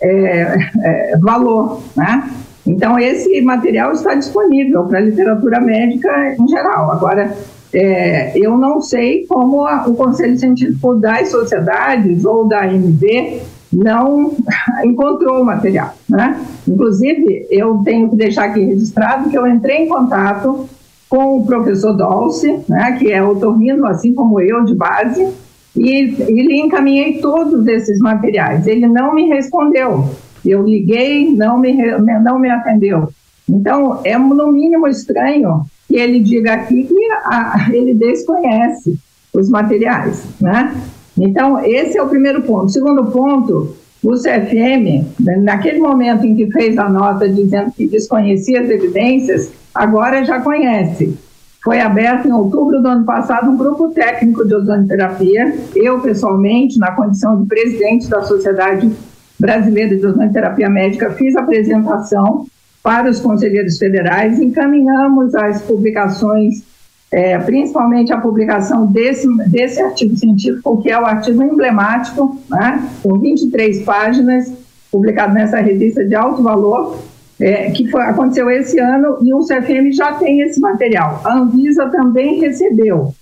é, 0.02 0.58
é, 0.84 1.18
valor, 1.18 1.82
né? 1.96 2.30
Então, 2.66 3.00
esse 3.00 3.42
material 3.42 3.92
está 3.92 4.14
disponível 4.14 4.84
para 4.86 5.00
a 5.00 5.02
literatura 5.02 5.60
médica 5.60 6.36
em 6.40 6.48
geral. 6.48 6.92
Agora, 6.92 7.36
é, 7.74 8.38
eu 8.38 8.58
não 8.58 8.82
sei 8.82 9.26
como 9.26 9.66
a, 9.66 9.88
o 9.88 9.96
Conselho 9.96 10.38
Científico 10.38 10.96
das 10.96 11.30
Sociedades 11.30 12.24
ou 12.26 12.48
da 12.48 12.64
AMB 12.66 13.42
não 13.72 14.36
encontrou 14.84 15.42
o 15.42 15.46
material. 15.46 15.96
Né? 16.08 16.40
Inclusive, 16.68 17.48
eu 17.50 17.82
tenho 17.84 18.10
que 18.10 18.16
deixar 18.16 18.46
aqui 18.46 18.64
registrado 18.64 19.30
que 19.30 19.38
eu 19.38 19.48
entrei 19.48 19.86
em 19.86 19.88
contato 19.88 20.68
com 21.10 21.40
o 21.40 21.46
professor 21.46 21.92
Dolce, 21.92 22.60
né, 22.70 22.96
que 22.98 23.12
é 23.12 23.22
otorrino, 23.22 23.86
assim 23.86 24.14
como 24.14 24.40
eu, 24.40 24.64
de 24.64 24.74
base, 24.74 25.28
e, 25.76 25.90
e 25.90 26.44
lhe 26.44 26.60
encaminhei 26.60 27.20
todos 27.20 27.66
esses 27.68 28.00
materiais. 28.00 28.68
Ele 28.68 28.88
não 28.88 29.14
me 29.14 29.28
respondeu. 29.28 30.10
Eu 30.46 30.64
liguei, 30.64 31.30
não 31.32 31.58
me, 31.58 31.74
não 32.00 32.40
me 32.40 32.50
atendeu. 32.50 33.10
Então, 33.48 34.00
é 34.04 34.18
no 34.18 34.52
mínimo 34.52 34.88
estranho 34.88 35.62
que 35.88 35.96
ele 35.96 36.20
diga 36.20 36.54
aqui 36.54 36.84
que 36.84 37.12
a, 37.26 37.70
ele 37.72 37.94
desconhece 37.94 38.98
os 39.34 39.50
materiais, 39.50 40.24
né? 40.40 40.74
Então, 41.18 41.64
esse 41.64 41.98
é 41.98 42.02
o 42.02 42.08
primeiro 42.08 42.42
ponto. 42.42 42.70
Segundo 42.70 43.06
ponto, 43.12 43.76
o 44.04 44.14
CFM, 44.14 45.06
naquele 45.44 45.80
momento 45.80 46.26
em 46.26 46.36
que 46.36 46.50
fez 46.52 46.78
a 46.78 46.90
nota 46.90 47.30
dizendo 47.30 47.72
que 47.72 47.88
desconhecia 47.88 48.62
as 48.62 48.70
evidências, 48.70 49.52
agora 49.76 50.26
já 50.26 50.40
conhece. 50.40 51.18
Foi 51.64 51.80
aberto 51.80 52.28
em 52.28 52.32
outubro 52.32 52.82
do 52.82 52.88
ano 52.88 53.06
passado 53.06 53.52
um 53.52 53.56
grupo 53.56 53.90
técnico 53.90 54.46
de 54.48 54.56
ozonoterapia. 54.56 55.54
Eu, 55.76 56.00
pessoalmente, 56.00 56.80
na 56.80 56.92
condição 56.92 57.40
de 57.40 57.48
presidente 57.48 58.10
da 58.10 58.24
Sociedade 58.24 58.92
Brasileira 59.40 59.96
de 59.96 60.06
Ozonoterapia 60.06 60.70
Médica, 60.70 61.12
fiz 61.12 61.36
a 61.36 61.42
apresentação 61.42 62.48
para 62.82 63.12
os 63.12 63.20
conselheiros 63.20 63.78
federais, 63.78 64.40
encaminhamos 64.40 65.36
as 65.36 65.62
publicações, 65.62 66.64
é, 67.12 67.38
principalmente 67.38 68.12
a 68.12 68.18
publicação 68.18 68.88
desse, 68.88 69.28
desse 69.48 69.80
artigo 69.80 70.16
científico, 70.16 70.82
que 70.82 70.90
é 70.90 71.00
o 71.00 71.06
artigo 71.06 71.44
emblemático, 71.44 72.40
né, 72.50 72.90
com 73.04 73.20
23 73.20 73.84
páginas, 73.84 74.52
publicado 74.92 75.34
nessa 75.36 75.60
revista 75.60 76.04
de 76.04 76.16
alto 76.16 76.42
valor, 76.42 76.98
é, 77.42 77.72
que 77.72 77.90
foi, 77.90 78.04
aconteceu 78.04 78.50
esse 78.52 78.80
ano 78.80 79.18
e 79.22 79.34
o 79.34 79.40
CFM 79.40 79.92
já 79.92 80.14
tem 80.14 80.42
esse 80.42 80.60
material. 80.60 81.22
A 81.26 81.40
Anvisa 81.40 81.90
também 81.90 82.40
recebeu. 82.40 83.14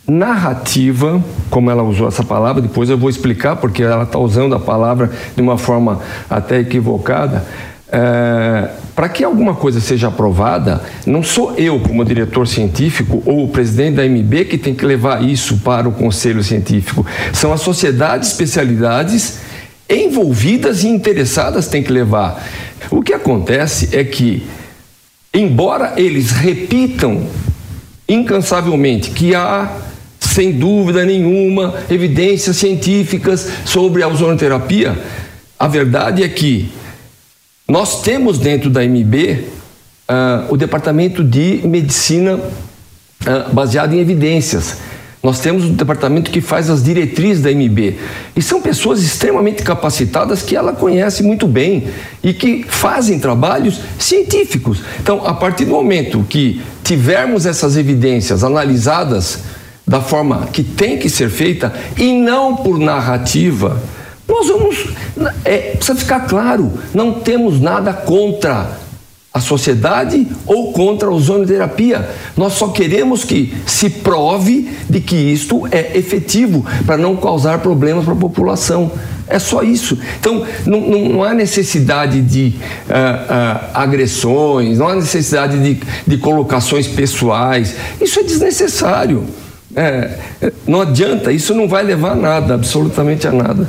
narrativa, 0.09 1.23
como 1.50 1.71
ela 1.71 1.83
usou 1.83 2.09
essa 2.09 2.25
palavra, 2.25 2.62
depois 2.62 2.88
eu 2.88 2.97
vou 2.97 3.11
explicar 3.11 3.57
porque 3.57 3.83
ela 3.83 4.05
está 4.05 4.19
usando 4.19 4.55
a 4.55 4.59
palavra 4.59 5.11
de 5.37 5.43
uma 5.43 5.59
forma 5.59 6.00
até 6.31 6.61
equivocada. 6.61 7.45
É, 7.91 8.71
para 8.95 9.09
que 9.09 9.23
alguma 9.23 9.55
coisa 9.55 9.81
seja 9.81 10.09
aprovada, 10.09 10.83
não 11.07 11.23
sou 11.23 11.55
eu, 11.57 11.79
como 11.81 12.05
diretor 12.05 12.49
científico, 12.49 13.23
ou 13.25 13.45
o 13.45 13.49
presidente 13.49 13.97
da 13.97 14.05
MB 14.05 14.47
que 14.47 14.59
tem 14.59 14.75
que 14.75 14.85
levar 14.85 15.23
isso 15.23 15.59
para 15.59 15.88
o 15.88 15.93
conselho 15.93 16.43
científico. 16.43 17.07
São 17.33 17.53
as 17.53 17.61
sociedades, 17.61 18.29
especialidades 18.29 19.41
envolvidas 19.88 20.85
e 20.85 20.88
interessadas 20.88 21.69
têm 21.69 21.83
que 21.83 21.93
levar. 21.93 22.45
O 22.91 23.03
que 23.03 23.12
acontece 23.12 23.97
é 23.97 24.05
que, 24.05 24.47
embora 25.33 25.95
eles 25.97 26.31
repitam 26.31 27.27
incansavelmente 28.09 29.11
que 29.11 29.35
há 29.35 29.71
sem 30.29 30.53
dúvida 30.53 31.05
nenhuma, 31.05 31.75
evidências 31.91 32.57
científicas 32.57 33.49
sobre 33.65 34.03
a 34.03 34.09
ozonoterapia. 34.09 34.97
A 35.59 35.67
verdade 35.67 36.23
é 36.23 36.29
que 36.29 36.71
nós 37.67 38.03
temos 38.03 38.39
dentro 38.39 38.71
da 38.71 38.85
MB 38.85 39.15
uh, 39.15 39.45
ah, 40.07 40.47
o 40.49 40.57
departamento 40.57 41.25
de 41.25 41.61
medicina 41.65 42.35
uh, 42.37 43.53
baseado 43.53 43.95
em 43.95 43.99
evidências. 43.99 44.77
Nós 45.23 45.41
temos 45.41 45.65
o 45.65 45.71
departamento 45.71 46.31
que 46.31 46.41
faz 46.41 46.71
as 46.71 46.85
diretrizes 46.85 47.43
da 47.43 47.51
MB. 47.51 47.97
E 48.37 48.41
são 48.41 48.63
pessoas 48.63 49.03
extremamente 49.03 49.65
capacitadas 49.65 50.43
que 50.43 50.55
ela 50.55 50.73
conhece 50.73 51.25
muito 51.25 51.49
bem 51.49 51.89
e 52.23 52.33
que 52.33 52.65
fazem 52.69 53.19
trabalhos 53.19 53.81
científicos. 53.99 54.81
Então, 55.01 55.27
a 55.27 55.35
partir 55.35 55.65
do 55.65 55.73
momento 55.73 56.25
que 56.29 56.63
tivermos 56.85 57.47
essas 57.47 57.77
evidências 57.77 58.45
analisadas 58.45 59.41
da 59.88 60.02
forma 60.02 60.47
que 60.52 60.62
tem 60.62 60.99
que 60.99 61.09
ser 61.09 61.30
feita 61.30 61.73
e 61.97 62.12
não 62.12 62.54
por 62.54 62.78
narrativa, 62.78 63.80
Nós 64.28 64.47
vamos. 64.47 64.88
É, 65.42 65.73
precisa 65.76 65.99
ficar 65.99 66.21
claro, 66.26 66.71
não 66.92 67.14
temos 67.14 67.59
nada 67.59 67.95
contra 67.95 68.78
a 69.33 69.40
sociedade 69.40 70.26
ou 70.45 70.73
contra 70.73 71.09
a 71.09 71.11
ozonoterapia. 71.11 72.07
Nós 72.37 72.52
só 72.52 72.68
queremos 72.68 73.25
que 73.25 73.54
se 73.64 73.88
prove 73.88 74.68
de 74.88 75.00
que 75.00 75.16
isto 75.16 75.66
é 75.71 75.97
efetivo 75.97 76.64
para 76.85 76.99
não 76.99 77.16
causar 77.16 77.61
problemas 77.61 78.04
para 78.04 78.12
a 78.12 78.16
população. 78.16 78.92
É 79.26 79.38
só 79.38 79.62
isso. 79.62 79.99
Então, 80.21 80.47
não, 80.66 80.80
não, 80.80 81.25
há 81.25 81.33
necessidade 81.33 82.21
de 82.21 82.54
uh, 82.54 82.90
uh, 82.90 83.71
agressões, 83.73 84.78
não 84.78 84.88
há 84.88 84.95
necessidade 84.95 85.59
de, 85.59 85.80
de 86.07 86.18
colocações 86.18 86.87
pessoais. 86.87 87.75
Isso 88.00 88.21
é 88.21 88.23
desnecessário. 88.23 89.25
É, 89.79 90.51
não 90.67 90.81
adianta, 90.81 91.31
isso 91.31 91.55
não 91.55 91.69
vai 91.69 91.85
levar 91.85 92.13
a 92.13 92.17
nada, 92.17 92.55
absolutamente 92.55 93.29
a 93.29 93.33
nada. 93.33 93.69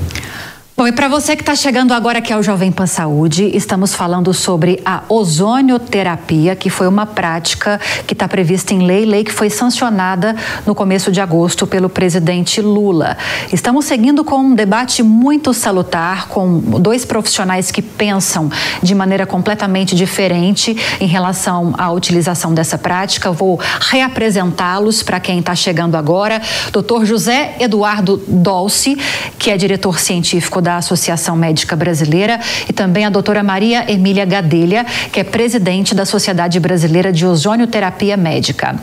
Bom, 0.79 0.87
e 0.87 0.93
para 0.93 1.09
você 1.09 1.35
que 1.35 1.41
está 1.41 1.57
chegando 1.57 1.93
agora 1.93 2.19
aqui 2.19 2.31
ao 2.31 2.41
Jovem 2.41 2.71
Pan 2.71 2.85
Saúde, 2.87 3.51
estamos 3.53 3.93
falando 3.93 4.33
sobre 4.33 4.79
a 4.85 5.03
ozonioterapia, 5.09 6.55
que 6.55 6.69
foi 6.69 6.87
uma 6.87 7.05
prática 7.05 7.77
que 8.07 8.13
está 8.13 8.29
prevista 8.29 8.73
em 8.73 8.87
lei, 8.87 9.03
lei 9.03 9.25
que 9.25 9.33
foi 9.33 9.49
sancionada 9.49 10.33
no 10.65 10.73
começo 10.73 11.11
de 11.11 11.19
agosto 11.19 11.67
pelo 11.67 11.89
presidente 11.89 12.61
Lula. 12.61 13.17
Estamos 13.51 13.83
seguindo 13.83 14.23
com 14.23 14.37
um 14.37 14.55
debate 14.55 15.03
muito 15.03 15.53
salutar, 15.53 16.29
com 16.29 16.59
dois 16.79 17.03
profissionais 17.03 17.71
que 17.71 17.81
pensam 17.81 18.49
de 18.81 18.95
maneira 18.95 19.25
completamente 19.25 19.93
diferente 19.93 20.77
em 21.01 21.07
relação 21.07 21.75
à 21.77 21.91
utilização 21.91 22.53
dessa 22.53 22.77
prática. 22.77 23.33
Vou 23.33 23.59
reapresentá-los 23.81 25.03
para 25.03 25.19
quem 25.19 25.39
está 25.39 25.53
chegando 25.55 25.95
agora. 25.95 26.41
Doutor 26.71 27.05
José 27.05 27.57
Eduardo 27.59 28.23
Dolce, 28.25 28.97
que 29.37 29.51
é 29.51 29.57
diretor 29.57 29.99
científico 29.99 30.61
da 30.61 30.68
da 30.69 30.77
Associação 30.77 31.35
Médica 31.35 31.75
Brasileira, 31.75 32.39
e 32.69 32.73
também 32.73 33.03
a 33.03 33.09
doutora 33.09 33.41
Maria 33.41 33.91
Emília 33.91 34.23
Gadelha, 34.23 34.85
que 35.11 35.19
é 35.19 35.23
presidente 35.23 35.95
da 35.95 36.05
Sociedade 36.05 36.59
Brasileira 36.59 37.11
de 37.11 37.25
Ozonioterapia 37.25 38.15
Médica. 38.15 38.75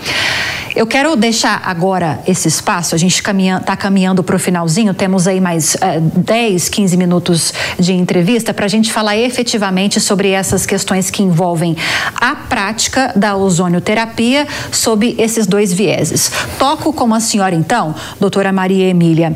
Eu 0.74 0.84
quero 0.86 1.14
deixar 1.14 1.62
agora 1.64 2.18
esse 2.26 2.48
espaço, 2.48 2.94
a 2.94 2.98
gente 2.98 3.14
está 3.14 3.76
caminhando, 3.76 4.22
para 4.24 4.34
o 4.34 4.38
finalzinho, 4.38 4.92
temos 4.92 5.28
aí 5.28 5.40
mais 5.40 5.76
eh, 5.76 6.00
10, 6.00 6.68
15 6.68 6.96
minutos 6.96 7.54
de 7.78 7.92
entrevista 7.92 8.52
para 8.52 8.66
a 8.66 8.68
gente 8.68 8.92
falar 8.92 9.16
efetivamente 9.16 10.00
sobre 10.00 10.30
essas 10.30 10.66
questões 10.66 11.08
que 11.08 11.22
envolvem 11.22 11.76
a 12.20 12.34
prática 12.34 13.12
da 13.14 13.36
ozonioterapia 13.36 14.46
sob 14.72 15.14
esses 15.18 15.46
dois 15.46 15.72
vieses. 15.72 16.30
Toco 16.58 16.92
com 16.92 17.14
a 17.14 17.20
senhora, 17.20 17.54
então, 17.54 17.94
doutora 18.20 18.52
Maria 18.52 18.88
Emília. 18.88 19.34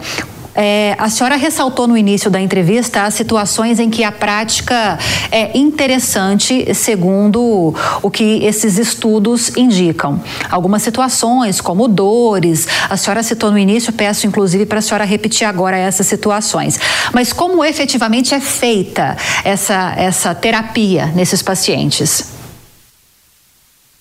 É, 0.62 0.95
a 0.99 1.09
senhora 1.09 1.37
ressaltou 1.37 1.88
no 1.88 1.97
início 1.97 2.31
da 2.31 2.38
entrevista 2.38 3.05
as 3.05 3.14
situações 3.14 3.81
em 3.81 3.88
que 3.88 4.05
a 4.05 4.12
prática 4.12 4.99
é 5.33 5.57
interessante, 5.57 6.75
segundo 6.75 7.75
o 8.02 8.11
que 8.11 8.45
esses 8.45 8.76
estudos 8.76 9.57
indicam. 9.57 10.23
Algumas 10.50 10.83
situações, 10.83 11.62
como 11.62 11.88
dores, 11.88 12.69
a 12.90 12.97
senhora 12.99 13.23
citou 13.23 13.50
no 13.50 13.57
início, 13.57 13.90
peço 13.90 14.26
inclusive 14.26 14.67
para 14.67 14.81
a 14.81 14.83
senhora 14.83 15.05
repetir 15.05 15.47
agora 15.47 15.79
essas 15.79 16.07
situações. 16.07 16.79
Mas 17.11 17.33
como 17.33 17.64
efetivamente 17.64 18.35
é 18.35 18.40
feita 18.40 19.17
essa, 19.43 19.95
essa 19.97 20.35
terapia 20.35 21.07
nesses 21.07 21.40
pacientes? 21.40 22.40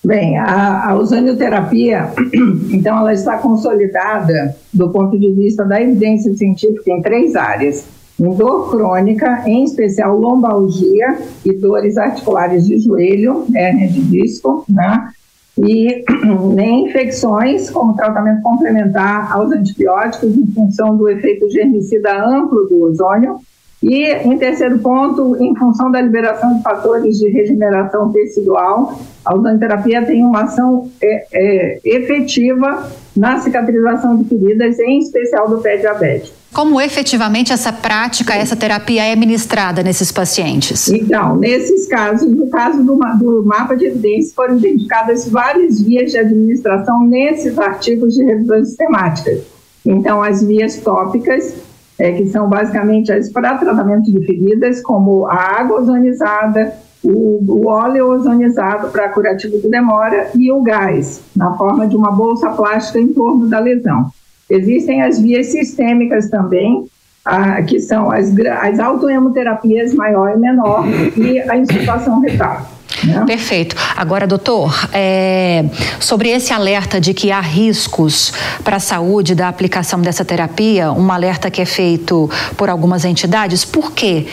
Bem, 0.02 0.38
a, 0.38 0.88
a 0.88 0.94
ozonioterapia, 0.96 2.10
então, 2.72 2.98
ela 2.98 3.12
está 3.12 3.36
consolidada 3.36 4.56
do 4.72 4.88
ponto 4.88 5.18
de 5.18 5.30
vista 5.30 5.62
da 5.64 5.80
evidência 5.80 6.34
científica 6.34 6.90
em 6.90 7.02
três 7.02 7.36
áreas. 7.36 7.84
Em 8.18 8.34
dor 8.34 8.70
crônica, 8.70 9.44
em 9.46 9.64
especial 9.64 10.18
lombalgia 10.18 11.18
e 11.44 11.52
dores 11.54 11.96
articulares 11.96 12.66
de 12.66 12.78
joelho, 12.78 13.46
hérnia 13.54 13.88
de 13.88 14.02
disco, 14.02 14.64
né? 14.68 15.10
E 15.58 16.04
em 16.58 16.86
infecções, 16.86 17.70
como 17.70 17.94
tratamento 17.94 18.42
complementar 18.42 19.30
aos 19.32 19.52
antibióticos 19.52 20.36
em 20.36 20.46
função 20.46 20.96
do 20.96 21.08
efeito 21.08 21.50
germicida 21.50 22.24
amplo 22.24 22.66
do 22.68 22.82
ozônio, 22.82 23.38
e, 23.82 24.12
em 24.12 24.36
terceiro 24.36 24.78
ponto, 24.78 25.36
em 25.42 25.54
função 25.56 25.90
da 25.90 26.00
liberação 26.02 26.56
de 26.56 26.62
fatores 26.62 27.18
de 27.18 27.30
regeneração 27.30 28.12
tecidual, 28.12 29.00
a 29.24 29.34
ozonoterapia 29.34 30.04
tem 30.04 30.22
uma 30.22 30.42
ação 30.42 30.90
é, 31.02 31.26
é, 31.32 31.80
efetiva 31.82 32.90
na 33.16 33.40
cicatrização 33.40 34.18
de 34.18 34.28
feridas, 34.28 34.78
em 34.78 34.98
especial 34.98 35.48
do 35.48 35.58
pé 35.58 35.78
diabético. 35.78 36.36
Como 36.52 36.80
efetivamente 36.80 37.52
essa 37.52 37.72
prática, 37.72 38.34
essa 38.34 38.56
terapia 38.56 39.04
é 39.04 39.12
administrada 39.12 39.82
nesses 39.82 40.10
pacientes? 40.10 40.88
Então, 40.88 41.36
nesses 41.36 41.86
casos, 41.86 42.28
no 42.28 42.48
caso 42.48 42.82
do, 42.82 42.96
do 42.96 43.44
mapa 43.46 43.76
de 43.76 43.86
evidências, 43.86 44.34
foram 44.34 44.58
identificadas 44.58 45.28
várias 45.28 45.80
vias 45.80 46.10
de 46.10 46.18
administração 46.18 47.06
nesses 47.06 47.56
artigos 47.56 48.14
de 48.14 48.24
revisões 48.24 48.68
sistemáticas. 48.68 49.42
Então, 49.86 50.22
as 50.22 50.42
vias 50.42 50.76
tópicas, 50.76 51.54
é, 52.00 52.12
que 52.12 52.26
são 52.28 52.48
basicamente 52.48 53.12
as 53.12 53.30
para 53.30 53.58
tratamento 53.58 54.10
de 54.10 54.24
feridas, 54.24 54.80
como 54.80 55.26
a 55.26 55.60
água 55.60 55.80
ozonizada, 55.80 56.72
o, 57.04 57.44
o 57.46 57.66
óleo 57.66 58.08
ozonizado 58.08 58.88
para 58.88 59.10
curativo 59.10 59.58
de 59.58 59.68
demora 59.68 60.30
e 60.34 60.50
o 60.50 60.62
gás, 60.62 61.22
na 61.36 61.52
forma 61.56 61.86
de 61.86 61.94
uma 61.94 62.10
bolsa 62.10 62.48
plástica 62.50 62.98
em 62.98 63.12
torno 63.12 63.48
da 63.48 63.58
lesão. 63.58 64.06
Existem 64.48 65.02
as 65.02 65.20
vias 65.20 65.48
sistêmicas 65.48 66.28
também, 66.30 66.86
ah, 67.24 67.62
que 67.62 67.78
são 67.78 68.10
as, 68.10 68.34
as 68.62 68.80
autoemoterapias 68.80 69.94
maior 69.94 70.34
e 70.34 70.38
menor 70.38 70.84
e 71.16 71.38
a 71.38 71.56
insufflação 71.56 72.20
retal. 72.20 72.66
Né? 73.04 73.24
Perfeito. 73.26 73.76
Agora, 73.96 74.26
doutor, 74.26 74.88
é, 74.92 75.64
sobre 75.98 76.30
esse 76.30 76.52
alerta 76.52 77.00
de 77.00 77.14
que 77.14 77.30
há 77.30 77.40
riscos 77.40 78.32
para 78.62 78.76
a 78.76 78.80
saúde 78.80 79.34
da 79.34 79.48
aplicação 79.48 80.00
dessa 80.00 80.24
terapia, 80.24 80.92
um 80.92 81.10
alerta 81.12 81.50
que 81.50 81.60
é 81.60 81.64
feito 81.64 82.30
por 82.56 82.68
algumas 82.68 83.04
entidades, 83.04 83.64
por 83.64 83.92
que 83.92 84.28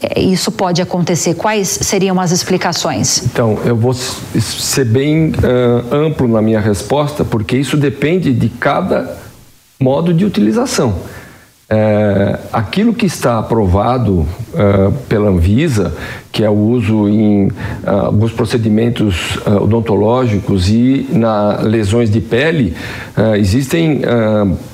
é, 0.00 0.20
isso 0.20 0.52
pode 0.52 0.82
acontecer? 0.82 1.34
Quais 1.34 1.68
seriam 1.68 2.20
as 2.20 2.30
explicações? 2.30 3.22
Então, 3.24 3.58
eu 3.64 3.76
vou 3.76 3.94
ser 3.94 4.84
bem 4.84 5.30
uh, 5.30 5.94
amplo 5.94 6.28
na 6.28 6.42
minha 6.42 6.60
resposta, 6.60 7.24
porque 7.24 7.56
isso 7.56 7.76
depende 7.76 8.32
de 8.32 8.48
cada 8.48 9.16
modo 9.80 10.12
de 10.12 10.24
utilização. 10.24 10.94
É, 11.68 12.38
aquilo 12.52 12.94
que 12.94 13.06
está 13.06 13.40
aprovado 13.40 14.20
uh, 14.20 14.92
pela 15.08 15.28
Anvisa 15.28 15.96
que 16.36 16.44
é 16.44 16.50
o 16.50 16.52
uso 16.52 17.08
em 17.08 17.46
uh, 17.46 17.52
alguns 17.86 18.30
procedimentos 18.30 19.36
uh, 19.36 19.62
odontológicos 19.62 20.68
e 20.68 21.06
na 21.10 21.62
lesões 21.62 22.10
de 22.10 22.20
pele, 22.20 22.74
uh, 23.16 23.36
existem 23.36 24.02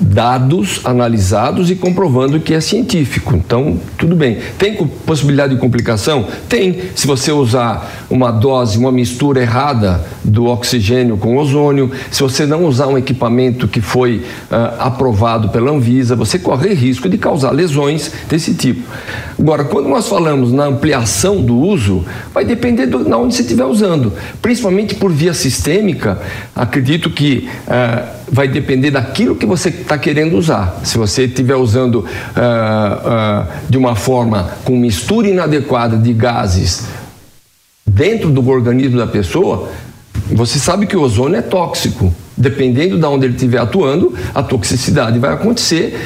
dados 0.00 0.80
analisados 0.84 1.70
e 1.70 1.76
comprovando 1.76 2.40
que 2.40 2.52
é 2.52 2.60
científico. 2.60 3.36
Então, 3.36 3.78
tudo 3.96 4.16
bem. 4.16 4.38
Tem 4.58 4.74
possibilidade 5.06 5.54
de 5.54 5.60
complicação? 5.60 6.26
Tem. 6.48 6.80
Se 6.96 7.06
você 7.06 7.30
usar 7.30 8.06
uma 8.10 8.32
dose, 8.32 8.76
uma 8.76 8.90
mistura 8.90 9.40
errada 9.40 10.04
do 10.24 10.46
oxigênio 10.46 11.16
com 11.16 11.36
ozônio, 11.36 11.92
se 12.10 12.22
você 12.22 12.44
não 12.44 12.64
usar 12.64 12.88
um 12.88 12.98
equipamento 12.98 13.68
que 13.68 13.80
foi 13.80 14.24
aprovado 14.78 15.50
pela 15.50 15.70
Anvisa, 15.70 16.16
você 16.16 16.38
corre 16.38 16.74
risco 16.74 17.08
de 17.08 17.18
causar 17.18 17.52
lesões 17.52 18.10
desse 18.28 18.54
tipo. 18.54 18.82
Agora, 19.38 19.64
quando 19.64 19.88
nós 19.88 20.08
falamos 20.08 20.52
na 20.52 20.64
ampliação 20.64 21.40
do 21.40 21.51
do 21.52 21.58
uso 21.58 22.04
vai 22.32 22.44
depender 22.44 22.86
de 22.86 22.96
onde 22.96 23.34
você 23.34 23.42
estiver 23.42 23.64
usando. 23.64 24.12
Principalmente 24.40 24.94
por 24.94 25.12
via 25.12 25.34
sistêmica, 25.34 26.18
acredito 26.56 27.10
que 27.10 27.48
uh, 27.66 28.08
vai 28.30 28.48
depender 28.48 28.90
daquilo 28.90 29.36
que 29.36 29.44
você 29.44 29.68
está 29.68 29.98
querendo 29.98 30.36
usar. 30.36 30.80
Se 30.82 30.96
você 30.96 31.24
estiver 31.24 31.56
usando 31.56 31.96
uh, 31.96 32.02
uh, 32.02 33.46
de 33.68 33.76
uma 33.76 33.94
forma 33.94 34.50
com 34.64 34.76
mistura 34.76 35.28
inadequada 35.28 35.96
de 35.96 36.12
gases 36.14 36.86
dentro 37.86 38.30
do 38.30 38.48
organismo 38.48 38.96
da 38.96 39.06
pessoa, 39.06 39.68
você 40.30 40.58
sabe 40.58 40.86
que 40.86 40.96
o 40.96 41.02
ozônio 41.02 41.36
é 41.36 41.42
tóxico. 41.42 42.14
Dependendo 42.34 42.98
de 42.98 43.04
onde 43.04 43.26
ele 43.26 43.34
estiver 43.34 43.58
atuando, 43.58 44.14
a 44.34 44.42
toxicidade 44.42 45.18
vai 45.18 45.34
acontecer 45.34 45.98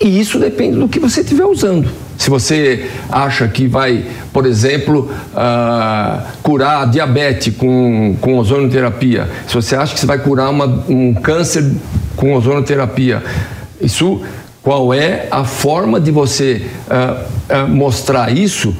e 0.00 0.18
isso 0.18 0.38
depende 0.38 0.78
do 0.78 0.88
que 0.88 0.98
você 0.98 1.20
estiver 1.20 1.44
usando. 1.44 1.90
Se 2.16 2.30
você 2.30 2.88
acha 3.10 3.46
que 3.48 3.66
vai, 3.66 4.04
por 4.32 4.46
exemplo, 4.46 5.10
uh, 5.32 6.22
curar 6.42 6.88
diabetes 6.88 7.54
com, 7.56 8.16
com 8.20 8.38
ozonoterapia, 8.38 9.28
se 9.46 9.54
você 9.54 9.74
acha 9.74 9.94
que 9.94 10.00
você 10.00 10.06
vai 10.06 10.18
curar 10.18 10.50
uma, 10.50 10.84
um 10.88 11.12
câncer 11.14 11.72
com 12.16 12.34
ozonoterapia, 12.34 13.22
isso, 13.80 14.22
qual 14.62 14.94
é 14.94 15.26
a 15.30 15.44
forma 15.44 16.00
de 16.00 16.10
você 16.10 16.66
uh, 16.88 17.64
uh, 17.64 17.68
mostrar 17.68 18.32
isso 18.32 18.74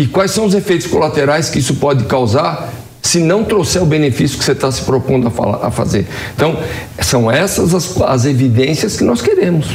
e 0.00 0.06
quais 0.06 0.30
são 0.30 0.46
os 0.46 0.54
efeitos 0.54 0.86
colaterais 0.86 1.50
que 1.50 1.58
isso 1.58 1.74
pode 1.74 2.04
causar? 2.04 2.70
Se 3.02 3.18
não 3.18 3.44
trouxer 3.44 3.82
o 3.82 3.86
benefício 3.86 4.38
que 4.38 4.44
você 4.44 4.52
está 4.52 4.70
se 4.70 4.82
propondo 4.82 5.28
a, 5.28 5.30
falar, 5.30 5.66
a, 5.66 5.70
fazer. 5.70 6.06
Então, 6.34 6.58
são 7.00 7.30
essas 7.30 7.74
as, 7.74 8.00
as 8.02 8.24
evidências 8.24 8.96
que 8.96 9.04
nós 9.04 9.22
queremos. 9.22 9.66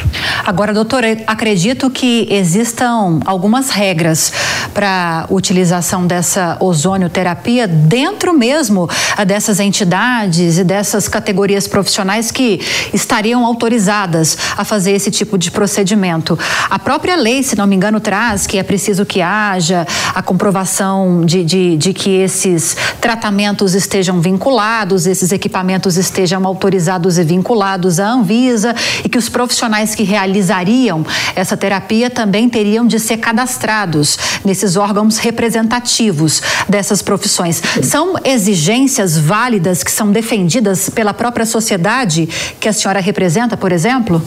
Agora, 0.46 0.74
doutora, 0.74 1.18
acredito 1.26 1.90
que 1.90 2.28
existam 2.30 3.20
algumas 3.26 3.72
regras 3.72 4.32
para 4.74 5.26
utilização 5.30 6.06
dessa 6.06 6.58
ozonioterapia 6.60 7.68
dentro 7.68 8.34
mesmo 8.34 8.88
dessas 9.26 9.60
entidades 9.60 10.58
e 10.58 10.64
dessas 10.64 11.08
categorias 11.08 11.68
profissionais 11.68 12.32
que 12.32 12.60
estariam 12.94 13.46
autorizadas 13.46 14.38
a 14.56 14.64
fazer 14.64 14.92
esse 14.92 15.10
tipo 15.10 15.38
de 15.38 15.50
procedimento. 15.50 16.38
A 16.70 16.78
própria 16.78 17.16
lei, 17.16 17.42
se 17.42 17.58
não 17.58 17.66
me 17.66 17.76
engano, 17.76 18.00
traz 18.00 18.46
que 18.46 18.58
é 18.58 18.64
preciso 18.64 19.06
que 19.06 19.22
haja 19.22 19.88
a 20.14 20.22
comprovação 20.22 21.26
de, 21.26 21.44
de, 21.44 21.78
de 21.78 21.94
que 21.94 22.10
esses 22.10 22.76
tratamentos 23.02 23.15
tratamentos 23.16 23.74
estejam 23.74 24.20
vinculados, 24.20 25.08
esses 25.08 25.32
equipamentos 25.32 25.96
estejam 25.96 26.46
autorizados 26.46 27.18
e 27.18 27.24
vinculados 27.24 27.98
à 27.98 28.12
Anvisa 28.12 28.76
e 29.06 29.10
que 29.10 29.18
os 29.18 29.30
profissionais 29.30 29.96
que 29.96 30.04
realizariam 30.04 31.06
essa 31.34 31.56
terapia 31.56 32.10
também 32.10 32.50
teriam 32.50 32.86
de 32.86 33.00
ser 33.00 33.18
cadastrados 33.18 34.18
nesses 34.44 34.76
órgãos 34.76 35.18
representativos 35.18 36.42
dessas 36.68 37.02
profissões. 37.02 37.62
São 37.82 38.16
exigências 38.22 39.18
válidas 39.18 39.82
que 39.82 39.92
são 39.92 40.12
defendidas 40.12 40.90
pela 40.90 41.14
própria 41.14 41.46
sociedade 41.46 42.28
que 42.60 42.68
a 42.68 42.74
senhora 42.74 43.00
representa, 43.00 43.56
por 43.56 43.72
exemplo? 43.72 44.22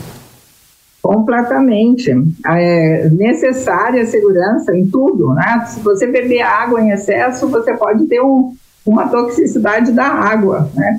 Completamente. 1.02 2.10
É 2.46 3.08
necessária 3.10 4.06
segurança 4.06 4.74
em 4.74 4.86
tudo, 4.86 5.34
né? 5.34 5.64
Se 5.66 5.80
você 5.80 6.06
beber 6.06 6.40
água 6.40 6.80
em 6.80 6.90
excesso, 6.90 7.48
você 7.48 7.74
pode 7.74 8.06
ter 8.06 8.20
um, 8.20 8.54
uma 8.84 9.08
toxicidade 9.08 9.92
da 9.92 10.06
água, 10.06 10.70
né, 10.74 10.98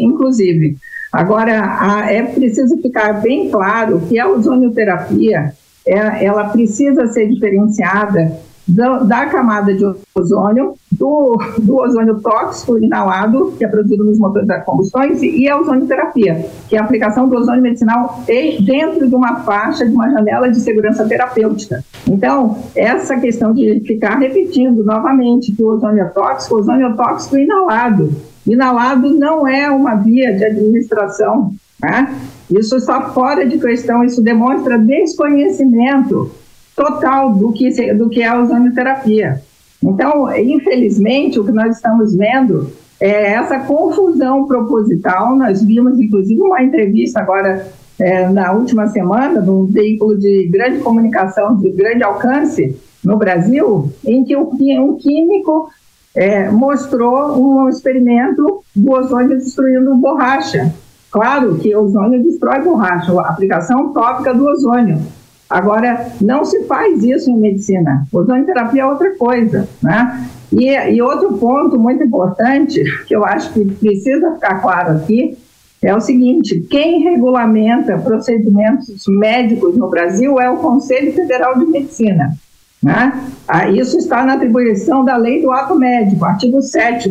inclusive. 0.00 0.76
Agora, 1.12 2.06
é 2.08 2.22
preciso 2.22 2.76
ficar 2.82 3.14
bem 3.20 3.50
claro 3.50 4.02
que 4.08 4.18
a 4.18 4.28
ozonioterapia 4.28 5.52
ela 5.86 6.50
precisa 6.50 7.06
ser 7.08 7.28
diferenciada 7.28 8.38
da, 8.66 8.98
da 8.98 9.26
camada 9.26 9.74
de 9.74 9.84
ozônio, 10.14 10.74
do, 10.98 11.38
do 11.58 11.76
ozônio 11.76 12.20
tóxico 12.20 12.76
inalado, 12.78 13.54
que 13.56 13.64
é 13.64 13.68
produzido 13.68 14.04
nos 14.04 14.18
motores 14.18 14.48
da 14.48 14.60
combustões, 14.60 15.22
e 15.22 15.48
a 15.48 15.58
ozonioterapia, 15.58 16.46
que 16.68 16.76
é 16.76 16.80
a 16.80 16.82
aplicação 16.82 17.28
do 17.28 17.36
ozônio 17.36 17.62
medicinal 17.62 18.22
dentro 18.60 19.08
de 19.08 19.14
uma 19.14 19.36
faixa, 19.40 19.86
de 19.86 19.94
uma 19.94 20.10
janela 20.10 20.50
de 20.50 20.58
segurança 20.60 21.06
terapêutica. 21.06 21.84
Então, 22.06 22.58
essa 22.74 23.16
questão 23.16 23.54
de 23.54 23.80
ficar 23.86 24.18
repetindo 24.18 24.84
novamente 24.84 25.52
que 25.52 25.62
o 25.62 25.68
ozônio 25.68 26.02
é 26.02 26.06
tóxico, 26.06 26.56
o 26.56 26.58
ozônio 26.58 26.88
é 26.88 26.92
tóxico 26.94 27.38
inalado. 27.38 28.10
Inalado 28.44 29.10
não 29.10 29.46
é 29.46 29.70
uma 29.70 29.94
via 29.94 30.34
de 30.36 30.44
administração, 30.44 31.52
né? 31.80 32.12
Isso 32.50 32.76
está 32.76 33.10
fora 33.10 33.46
de 33.46 33.58
questão, 33.58 34.02
isso 34.02 34.22
demonstra 34.22 34.78
desconhecimento 34.78 36.30
total 36.74 37.34
do 37.34 37.52
que, 37.52 37.92
do 37.94 38.08
que 38.08 38.22
é 38.22 38.26
a 38.26 38.40
ozonioterapia. 38.40 39.42
Então, 39.82 40.36
infelizmente, 40.36 41.38
o 41.38 41.44
que 41.44 41.52
nós 41.52 41.76
estamos 41.76 42.14
vendo 42.14 42.70
é 43.00 43.32
essa 43.32 43.60
confusão 43.60 44.46
proposital. 44.46 45.36
Nós 45.36 45.62
vimos, 45.62 45.98
inclusive, 46.00 46.40
uma 46.40 46.62
entrevista 46.62 47.20
agora 47.20 47.66
é, 47.98 48.28
na 48.28 48.52
última 48.52 48.88
semana, 48.88 49.40
num 49.40 49.66
veículo 49.66 50.18
de 50.18 50.48
grande 50.48 50.80
comunicação, 50.80 51.56
de 51.56 51.70
grande 51.70 52.02
alcance 52.02 52.76
no 53.04 53.16
Brasil, 53.16 53.92
em 54.04 54.24
que 54.24 54.36
um 54.36 54.96
químico 54.96 55.68
é, 56.14 56.50
mostrou 56.50 57.38
um 57.38 57.68
experimento 57.68 58.62
do 58.74 58.92
ozônio 58.92 59.38
destruindo 59.38 59.94
borracha. 59.96 60.72
Claro 61.10 61.56
que 61.56 61.74
o 61.74 61.84
ozônio 61.84 62.22
destrói 62.22 62.60
borracha, 62.60 63.12
a 63.12 63.28
aplicação 63.28 63.92
tópica 63.92 64.34
do 64.34 64.44
ozônio. 64.44 65.00
Agora, 65.48 66.12
não 66.20 66.44
se 66.44 66.64
faz 66.64 67.02
isso 67.02 67.30
em 67.30 67.38
medicina. 67.38 68.06
Ozonioterapia 68.12 68.82
é 68.82 68.86
outra 68.86 69.14
coisa, 69.16 69.66
né? 69.82 70.28
E, 70.52 70.68
e 70.68 71.00
outro 71.00 71.38
ponto 71.38 71.78
muito 71.78 72.02
importante, 72.04 72.82
que 73.06 73.16
eu 73.16 73.24
acho 73.24 73.52
que 73.52 73.64
precisa 73.64 74.34
ficar 74.34 74.60
claro 74.60 74.96
aqui, 74.96 75.36
é 75.80 75.94
o 75.94 76.00
seguinte: 76.00 76.60
quem 76.70 77.02
regulamenta 77.02 77.96
procedimentos 77.98 79.04
médicos 79.08 79.76
no 79.76 79.88
Brasil 79.88 80.38
é 80.38 80.50
o 80.50 80.58
Conselho 80.58 81.12
Federal 81.12 81.58
de 81.58 81.66
Medicina. 81.66 82.34
Né? 82.82 83.12
Ah, 83.46 83.68
isso 83.70 83.96
está 83.96 84.24
na 84.24 84.34
atribuição 84.34 85.04
da 85.04 85.16
lei 85.16 85.40
do 85.40 85.50
ato 85.50 85.74
médico, 85.74 86.24
artigo 86.24 86.60
7. 86.60 87.10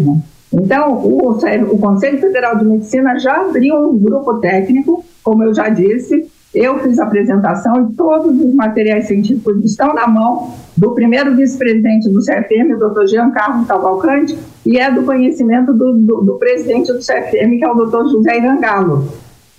Então, 0.54 0.94
o, 0.94 1.30
o 1.30 1.78
Conselho 1.78 2.20
Federal 2.20 2.58
de 2.58 2.66
Medicina 2.66 3.18
já 3.20 3.42
abriu 3.42 3.76
um 3.90 3.98
grupo 3.98 4.36
técnico, 4.36 5.04
como 5.24 5.44
eu 5.44 5.54
já 5.54 5.70
disse, 5.70 6.26
eu 6.58 6.80
fiz 6.80 6.98
a 6.98 7.04
apresentação 7.04 7.90
e 7.90 7.96
todos 7.96 8.40
os 8.40 8.54
materiais 8.54 9.06
científicos 9.06 9.64
estão 9.64 9.94
na 9.94 10.08
mão 10.08 10.54
do 10.76 10.92
primeiro 10.94 11.36
vice-presidente 11.36 12.10
do 12.10 12.20
CFM, 12.20 12.76
o 12.76 12.80
doutor 12.80 13.06
Carlos 13.32 13.68
Cavalcante, 13.68 14.38
e 14.66 14.78
é 14.80 14.92
do 14.92 15.04
conhecimento 15.04 15.72
do, 15.72 15.94
do, 15.94 16.22
do 16.22 16.34
presidente 16.36 16.92
do 16.92 17.00
CFM, 17.00 17.58
que 17.60 17.64
é 17.64 17.72
o 17.72 17.76
doutor 17.76 18.10
José 18.10 18.38
Irangalo. 18.38 19.08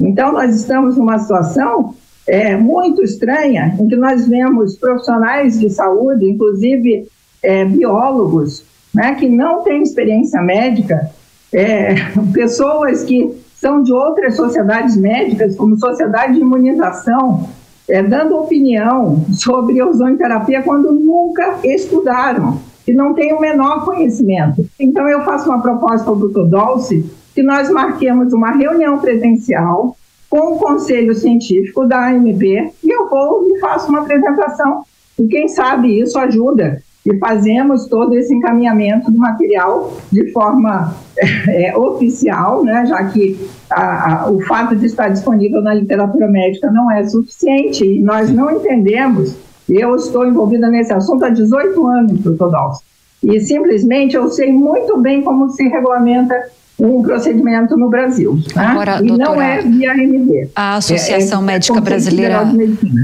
Então, 0.00 0.32
nós 0.32 0.54
estamos 0.54 0.96
numa 0.96 1.18
situação 1.18 1.94
é, 2.26 2.56
muito 2.56 3.02
estranha, 3.02 3.76
em 3.78 3.88
que 3.88 3.96
nós 3.96 4.26
vemos 4.26 4.76
profissionais 4.76 5.58
de 5.58 5.70
saúde, 5.70 6.28
inclusive 6.28 7.06
é, 7.42 7.64
biólogos, 7.64 8.64
né, 8.94 9.14
que 9.14 9.28
não 9.28 9.62
têm 9.62 9.82
experiência 9.82 10.40
médica, 10.42 11.10
é, 11.52 11.94
pessoas 12.34 13.04
que 13.04 13.34
são 13.60 13.82
de 13.82 13.92
outras 13.92 14.36
sociedades 14.36 14.96
médicas, 14.96 15.56
como 15.56 15.78
Sociedade 15.78 16.34
de 16.34 16.40
Imunização, 16.40 17.48
é, 17.88 18.02
dando 18.02 18.36
opinião 18.36 19.24
sobre 19.32 19.82
ozonioterapia 19.82 20.62
quando 20.62 20.92
nunca 20.92 21.58
estudaram 21.64 22.60
e 22.86 22.92
não 22.92 23.14
têm 23.14 23.32
o 23.34 23.40
menor 23.40 23.84
conhecimento. 23.84 24.64
Então, 24.78 25.08
eu 25.08 25.22
faço 25.22 25.48
uma 25.48 25.60
proposta 25.60 26.08
ao 26.08 26.16
Dr. 26.16 26.44
Dolce 26.44 27.10
que 27.34 27.42
nós 27.42 27.70
marquemos 27.70 28.32
uma 28.32 28.50
reunião 28.50 28.98
presencial 28.98 29.96
com 30.30 30.54
o 30.54 30.58
conselho 30.58 31.14
científico 31.14 31.86
da 31.86 32.08
AMB 32.08 32.42
e 32.42 32.72
eu 32.84 33.08
vou 33.08 33.48
e 33.48 33.58
faço 33.58 33.88
uma 33.88 34.00
apresentação. 34.00 34.82
E 35.18 35.26
quem 35.26 35.48
sabe 35.48 36.00
isso 36.00 36.18
ajuda 36.18 36.82
e 37.06 37.16
fazemos 37.18 37.86
todo 37.86 38.14
esse 38.14 38.34
encaminhamento 38.34 39.10
do 39.10 39.18
material 39.18 39.96
de 40.10 40.30
forma 40.32 40.94
é, 41.48 41.76
oficial, 41.76 42.64
né, 42.64 42.86
já 42.86 43.04
que 43.04 43.38
a, 43.70 44.24
a, 44.24 44.30
o 44.30 44.40
fato 44.42 44.76
de 44.76 44.86
estar 44.86 45.08
disponível 45.08 45.62
na 45.62 45.74
literatura 45.74 46.28
médica 46.28 46.70
não 46.70 46.90
é 46.90 47.06
suficiente 47.06 47.84
e 47.84 48.00
nós 48.00 48.30
não 48.30 48.50
entendemos. 48.50 49.34
Eu 49.68 49.94
estou 49.96 50.26
envolvida 50.26 50.68
nesse 50.68 50.92
assunto 50.92 51.24
há 51.24 51.28
18 51.28 51.86
anos, 51.86 52.20
doutor 52.20 52.50
Dalson, 52.50 52.82
e 53.22 53.38
simplesmente 53.40 54.16
eu 54.16 54.28
sei 54.28 54.52
muito 54.52 54.96
bem 54.98 55.22
como 55.22 55.50
se 55.50 55.68
regulamenta 55.68 56.34
um 56.80 57.02
procedimento 57.02 57.76
no 57.76 57.90
Brasil. 57.90 58.38
Tá? 58.54 58.70
Agora, 58.70 59.00
e 59.02 59.08
doutora, 59.08 59.30
não 59.30 59.42
é 59.42 59.62
via 59.62 59.92
AMD. 59.92 60.48
A 60.54 60.76
Associação 60.76 61.40
é, 61.40 61.42
é, 61.42 61.46
Médica 61.46 61.80
Brasileira 61.80 62.46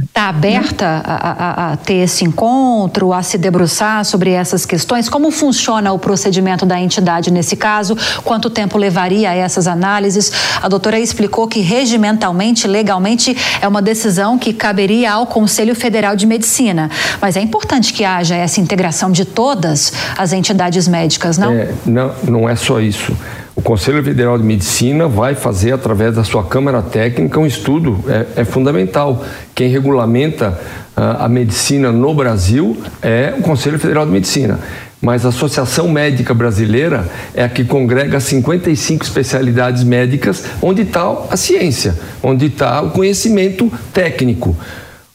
está 0.04 0.28
aberta 0.28 1.02
a, 1.04 1.14
a, 1.14 1.72
a, 1.72 1.76
ter 1.76 1.94
esse 1.94 2.24
encontro, 2.24 3.12
a 3.12 3.22
se 3.22 3.36
debruçar 3.36 4.04
sobre 4.04 4.30
essas 4.30 4.64
questões? 4.64 5.08
Como 5.08 5.30
funciona 5.32 5.92
o 5.92 5.98
procedimento 5.98 6.64
da 6.64 6.78
entidade 6.78 7.32
nesse 7.32 7.56
caso? 7.56 7.96
Quanto 8.22 8.48
tempo 8.48 8.78
levaria 8.78 9.30
a 9.30 9.34
essas 9.34 9.66
análises? 9.66 10.30
A 10.62 10.68
doutora 10.68 11.00
explicou 11.00 11.48
que 11.48 11.60
regimentalmente, 11.60 12.68
legalmente, 12.68 13.36
é 13.60 13.66
uma 13.66 13.82
decisão 13.82 14.38
que 14.38 14.52
caberia 14.52 15.12
ao 15.12 15.26
Conselho 15.26 15.74
Federal 15.74 16.14
de 16.14 16.26
Medicina. 16.26 16.88
Mas 17.20 17.36
é 17.36 17.40
importante 17.40 17.92
que 17.92 18.04
haja 18.04 18.36
essa 18.36 18.60
integração 18.60 19.10
de 19.10 19.24
todas 19.24 19.92
as 20.16 20.32
entidades 20.32 20.86
médicas, 20.86 21.36
não? 21.36 21.52
É, 21.52 21.74
não, 21.84 22.14
não 22.28 22.48
é 22.48 22.54
só 22.54 22.80
isso. 22.80 23.12
O 23.56 23.62
Conselho 23.62 24.02
Federal 24.02 24.36
de 24.36 24.42
Medicina 24.42 25.06
vai 25.06 25.36
fazer, 25.36 25.72
através 25.72 26.16
da 26.16 26.24
sua 26.24 26.42
Câmara 26.42 26.82
Técnica, 26.82 27.38
um 27.38 27.46
estudo. 27.46 28.02
É, 28.08 28.40
é 28.40 28.44
fundamental. 28.44 29.24
Quem 29.54 29.68
regulamenta 29.68 30.58
uh, 30.96 31.22
a 31.22 31.28
medicina 31.28 31.92
no 31.92 32.12
Brasil 32.12 32.76
é 33.00 33.32
o 33.38 33.42
Conselho 33.42 33.78
Federal 33.78 34.04
de 34.04 34.10
Medicina. 34.10 34.58
Mas 35.00 35.24
a 35.24 35.28
Associação 35.28 35.88
Médica 35.88 36.34
Brasileira 36.34 37.08
é 37.32 37.44
a 37.44 37.48
que 37.48 37.64
congrega 37.64 38.18
55 38.18 39.04
especialidades 39.04 39.84
médicas, 39.84 40.44
onde 40.60 40.82
está 40.82 41.04
a 41.30 41.36
ciência, 41.36 41.94
onde 42.22 42.46
está 42.46 42.82
o 42.82 42.90
conhecimento 42.90 43.70
técnico. 43.92 44.56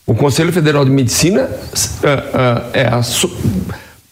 O 0.08 0.15
Conselho 0.15 0.54
Federal 0.54 0.86
de 0.86 0.91
Medicina 0.91 1.43
uh, 1.43 2.69
é 2.71 2.88
a 2.88 3.02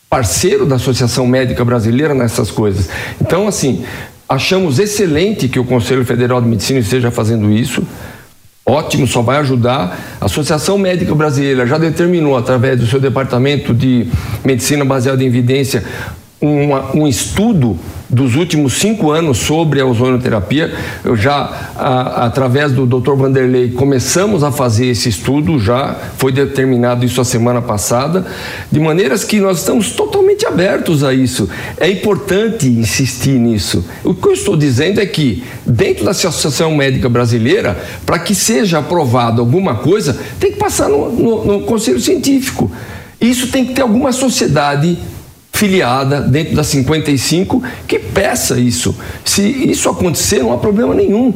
parceiro 0.09 0.65
da 0.65 0.75
Associação 0.75 1.25
Médica 1.27 1.63
Brasileira 1.63 2.13
nessas 2.13 2.51
coisas. 2.51 2.89
Então, 3.21 3.47
assim, 3.47 3.85
Achamos 4.27 4.77
excelente 4.77 5.47
que 5.47 5.59
o 5.59 5.63
Conselho 5.63 6.03
Federal 6.03 6.41
de 6.41 6.47
Medicina 6.47 6.79
esteja 6.79 7.09
fazendo 7.09 7.49
isso. 7.51 7.81
Ótimo, 8.65 9.07
só 9.07 9.21
vai 9.21 9.37
ajudar. 9.37 9.97
A 10.19 10.25
Associação 10.25 10.77
Médica 10.77 11.15
Brasileira 11.15 11.65
já 11.65 11.77
determinou, 11.77 12.35
através 12.35 12.77
do 12.77 12.85
seu 12.85 12.99
departamento 12.99 13.73
de 13.73 14.07
medicina 14.43 14.83
baseada 14.83 15.23
em 15.23 15.27
evidência, 15.27 15.85
um, 16.41 17.01
um 17.01 17.07
estudo 17.07 17.77
dos 18.09 18.35
últimos 18.35 18.73
cinco 18.73 19.11
anos 19.11 19.37
sobre 19.39 19.81
a 19.81 19.85
ozonoterapia. 19.85 20.73
Eu 21.03 21.15
já, 21.15 21.71
a, 21.75 22.25
através 22.25 22.71
do 22.71 22.85
Dr. 22.85 23.15
Vanderlei, 23.15 23.71
começamos 23.71 24.43
a 24.43 24.51
fazer 24.51 24.87
esse 24.87 25.09
estudo, 25.09 25.59
já 25.59 25.95
foi 26.17 26.31
determinado 26.31 27.05
isso 27.05 27.19
a 27.19 27.25
semana 27.25 27.61
passada, 27.61 28.25
de 28.71 28.79
maneiras 28.79 29.23
que 29.23 29.39
nós 29.39 29.59
estamos 29.59 29.91
totalmente 29.91 30.45
abertos 30.45 31.03
a 31.03 31.13
isso. 31.13 31.49
É 31.77 31.89
importante 31.89 32.67
insistir 32.67 33.39
nisso. 33.39 33.83
O 34.03 34.13
que 34.13 34.27
eu 34.27 34.33
estou 34.33 34.55
dizendo 34.55 35.01
é 35.01 35.05
que, 35.05 35.43
dentro 35.65 36.05
da 36.05 36.11
Associação 36.11 36.73
Médica 36.75 37.09
Brasileira, 37.09 37.77
para 38.05 38.19
que 38.19 38.33
seja 38.33 38.79
aprovado 38.79 39.41
alguma 39.41 39.75
coisa, 39.75 40.17
tem 40.39 40.51
que 40.51 40.57
passar 40.57 40.87
no, 40.87 41.11
no, 41.11 41.45
no 41.45 41.61
Conselho 41.61 41.99
Científico. 41.99 42.71
Isso 43.19 43.47
tem 43.47 43.65
que 43.65 43.73
ter 43.73 43.81
alguma 43.81 44.11
sociedade 44.11 44.97
filiada 45.57 46.21
dentro 46.21 46.55
da 46.55 46.63
55 46.63 47.63
que 47.87 47.97
peça 47.97 48.59
isso. 48.59 48.95
Se 49.25 49.41
isso 49.41 49.89
acontecer, 49.89 50.39
não 50.39 50.53
há 50.53 50.57
problema 50.57 50.93
nenhum. 50.93 51.33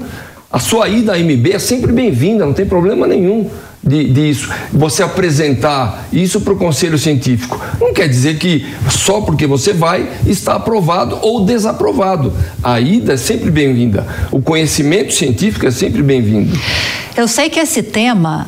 A 0.52 0.60
sua 0.60 0.88
ida 0.88 1.14
à 1.14 1.18
MB 1.18 1.54
é 1.54 1.60
sempre 1.60 1.92
bem-vinda, 1.92 2.46
não 2.46 2.54
tem 2.54 2.66
problema 2.66 3.08
nenhum 3.08 3.50
disso. 3.84 4.50
Você 4.72 5.02
apresentar 5.02 6.08
isso 6.14 6.42
para 6.42 6.54
o 6.54 6.58
conselho 6.58 7.00
científico. 7.00 7.60
Não 7.80 7.94
quer 7.94 8.08
dizer 8.08 8.38
que 8.38 8.66
só 8.90 9.22
porque 9.22 9.48
você 9.48 9.74
vai 9.74 10.08
está 10.28 10.56
aprovado 10.56 11.18
ou 11.22 11.44
desaprovado. 11.44 12.32
A 12.62 12.80
ida 12.80 13.14
é 13.14 13.18
sempre 13.18 13.50
bem-vinda. 13.50 14.06
O 14.32 14.40
conhecimento 14.40 15.14
científico 15.14 15.66
é 15.66 15.72
sempre 15.72 16.04
bem-vindo. 16.04 16.56
Eu 17.18 17.28
sei 17.28 17.50
que 17.50 17.60
esse 17.60 17.82
tema 17.82 18.48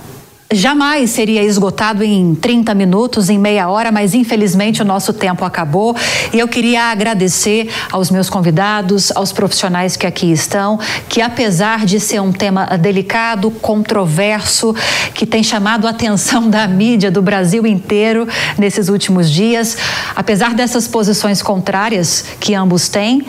jamais 0.54 1.10
seria 1.10 1.44
esgotado 1.44 2.04
em 2.04 2.36
30 2.36 2.74
minutos, 2.74 3.30
em 3.30 3.38
meia 3.38 3.68
hora, 3.68 3.92
mas 3.92 4.14
infelizmente 4.14 4.82
o 4.82 4.86
nosso 4.86 5.12
tempo 5.14 5.44
acabou. 5.44 5.96
E 6.34 6.40
eu 6.40 6.48
queria 6.48 6.84
agradecer 6.84 7.70
aos 7.92 8.10
meus 8.10 8.30
convidados, 8.30 9.12
aos 9.12 9.32
profissionais 9.32 9.98
que 9.98 10.06
aqui 10.06 10.32
estão, 10.32 10.80
que 11.10 11.22
apesar 11.22 11.86
de 11.86 12.00
ser 12.00 12.22
um 12.22 12.32
tema 12.32 12.66
delicado, 12.78 13.50
controverso, 13.52 14.76
que 15.14 15.26
tem 15.26 15.44
chamado 15.44 15.88
a 15.88 15.90
atenção 15.90 16.50
da 16.50 16.68
mídia 16.68 17.10
do 17.10 17.22
Brasil 17.22 17.66
inteiro 17.66 18.28
nesses 18.58 18.90
últimos 18.90 19.30
dias, 19.30 19.78
apesar 20.16 20.54
dessas 20.54 20.88
posições 20.88 21.42
contrárias 21.42 22.26
que 22.40 22.54
ambos 22.54 22.90
têm, 22.90 23.26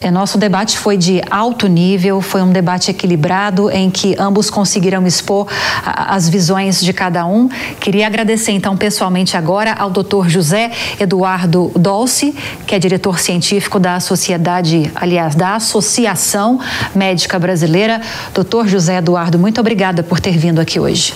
é, 0.00 0.12
nosso 0.12 0.38
debate 0.38 0.78
foi 0.78 0.96
de 0.96 1.20
alto 1.28 1.66
nível, 1.66 2.20
foi 2.20 2.40
um 2.40 2.52
debate 2.52 2.88
equilibrado 2.88 3.68
em 3.68 3.90
que 3.90 4.14
ambos 4.16 4.48
conseguiram 4.48 5.04
expor 5.04 5.48
as 5.84 6.28
visões 6.28 6.80
de 6.80 6.92
cada 6.92 7.26
um. 7.26 7.48
Queria 7.80 8.06
agradecer 8.06 8.52
então 8.52 8.76
pessoalmente 8.76 9.36
agora 9.36 9.72
ao 9.72 9.90
Dr. 9.90 10.28
José 10.28 10.70
Eduardo 11.00 11.72
Dolce, 11.74 12.32
que 12.64 12.76
é 12.76 12.78
diretor 12.78 13.18
científico 13.18 13.80
da 13.80 13.98
Sociedade, 13.98 14.88
aliás, 14.94 15.34
da 15.34 15.56
Associação 15.56 16.60
Médica 16.94 17.36
Brasileira. 17.36 18.00
Doutor 18.32 18.68
José 18.68 18.98
Eduardo, 18.98 19.36
muito 19.36 19.60
obrigada 19.60 20.04
por 20.04 20.20
ter 20.20 20.38
vindo 20.38 20.60
aqui 20.60 20.78
hoje. 20.78 21.12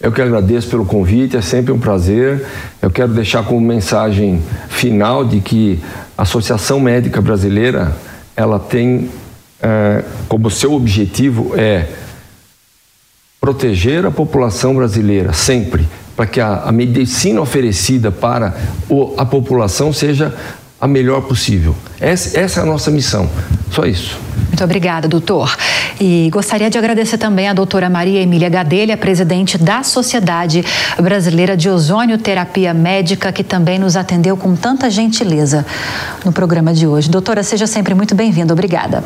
Eu 0.00 0.12
que 0.12 0.22
agradeço 0.22 0.68
pelo 0.68 0.86
convite, 0.86 1.36
é 1.36 1.42
sempre 1.42 1.72
um 1.72 1.80
prazer. 1.80 2.46
Eu 2.80 2.92
quero 2.92 3.12
deixar 3.12 3.42
como 3.42 3.60
mensagem 3.60 4.40
final 4.68 5.24
de 5.24 5.40
que 5.40 5.80
a 6.16 6.22
Associação 6.22 6.78
Médica 6.78 7.20
Brasileira 7.20 7.92
ela 8.36 8.58
tem 8.58 9.10
é, 9.62 10.04
como 10.28 10.50
seu 10.50 10.72
objetivo 10.72 11.52
é 11.56 11.88
proteger 13.40 14.04
a 14.04 14.10
população 14.10 14.74
brasileira 14.74 15.32
sempre, 15.32 15.88
para 16.14 16.26
que 16.26 16.40
a, 16.40 16.64
a 16.64 16.72
medicina 16.72 17.40
oferecida 17.40 18.10
para 18.10 18.54
o, 18.88 19.14
a 19.16 19.24
população 19.24 19.92
seja 19.92 20.34
a 20.80 20.86
melhor 20.86 21.22
possível. 21.22 21.74
Essa, 22.00 22.40
essa, 22.40 22.60
é 22.60 22.62
a 22.62 22.66
nossa 22.66 22.90
missão. 22.90 23.28
Só 23.70 23.84
isso. 23.84 24.18
Muito 24.48 24.64
obrigada, 24.64 25.06
doutor. 25.06 25.54
E 26.00 26.30
gostaria 26.32 26.70
de 26.70 26.78
agradecer 26.78 27.18
também 27.18 27.48
a 27.48 27.52
doutora 27.52 27.90
Maria 27.90 28.20
Emília 28.20 28.48
Gadelha, 28.48 28.96
presidente 28.96 29.58
da 29.58 29.82
Sociedade 29.82 30.64
Brasileira 30.98 31.56
de 31.56 31.68
Ozônio 31.68 32.16
Terapia 32.16 32.72
Médica, 32.72 33.30
que 33.30 33.44
também 33.44 33.78
nos 33.78 33.96
atendeu 33.96 34.36
com 34.36 34.56
tanta 34.56 34.88
gentileza 34.88 35.66
no 36.24 36.32
programa 36.32 36.72
de 36.72 36.86
hoje. 36.86 37.10
Doutora, 37.10 37.42
seja 37.42 37.66
sempre 37.66 37.94
muito 37.94 38.14
bem-vinda. 38.14 38.52
Obrigada. 38.52 39.04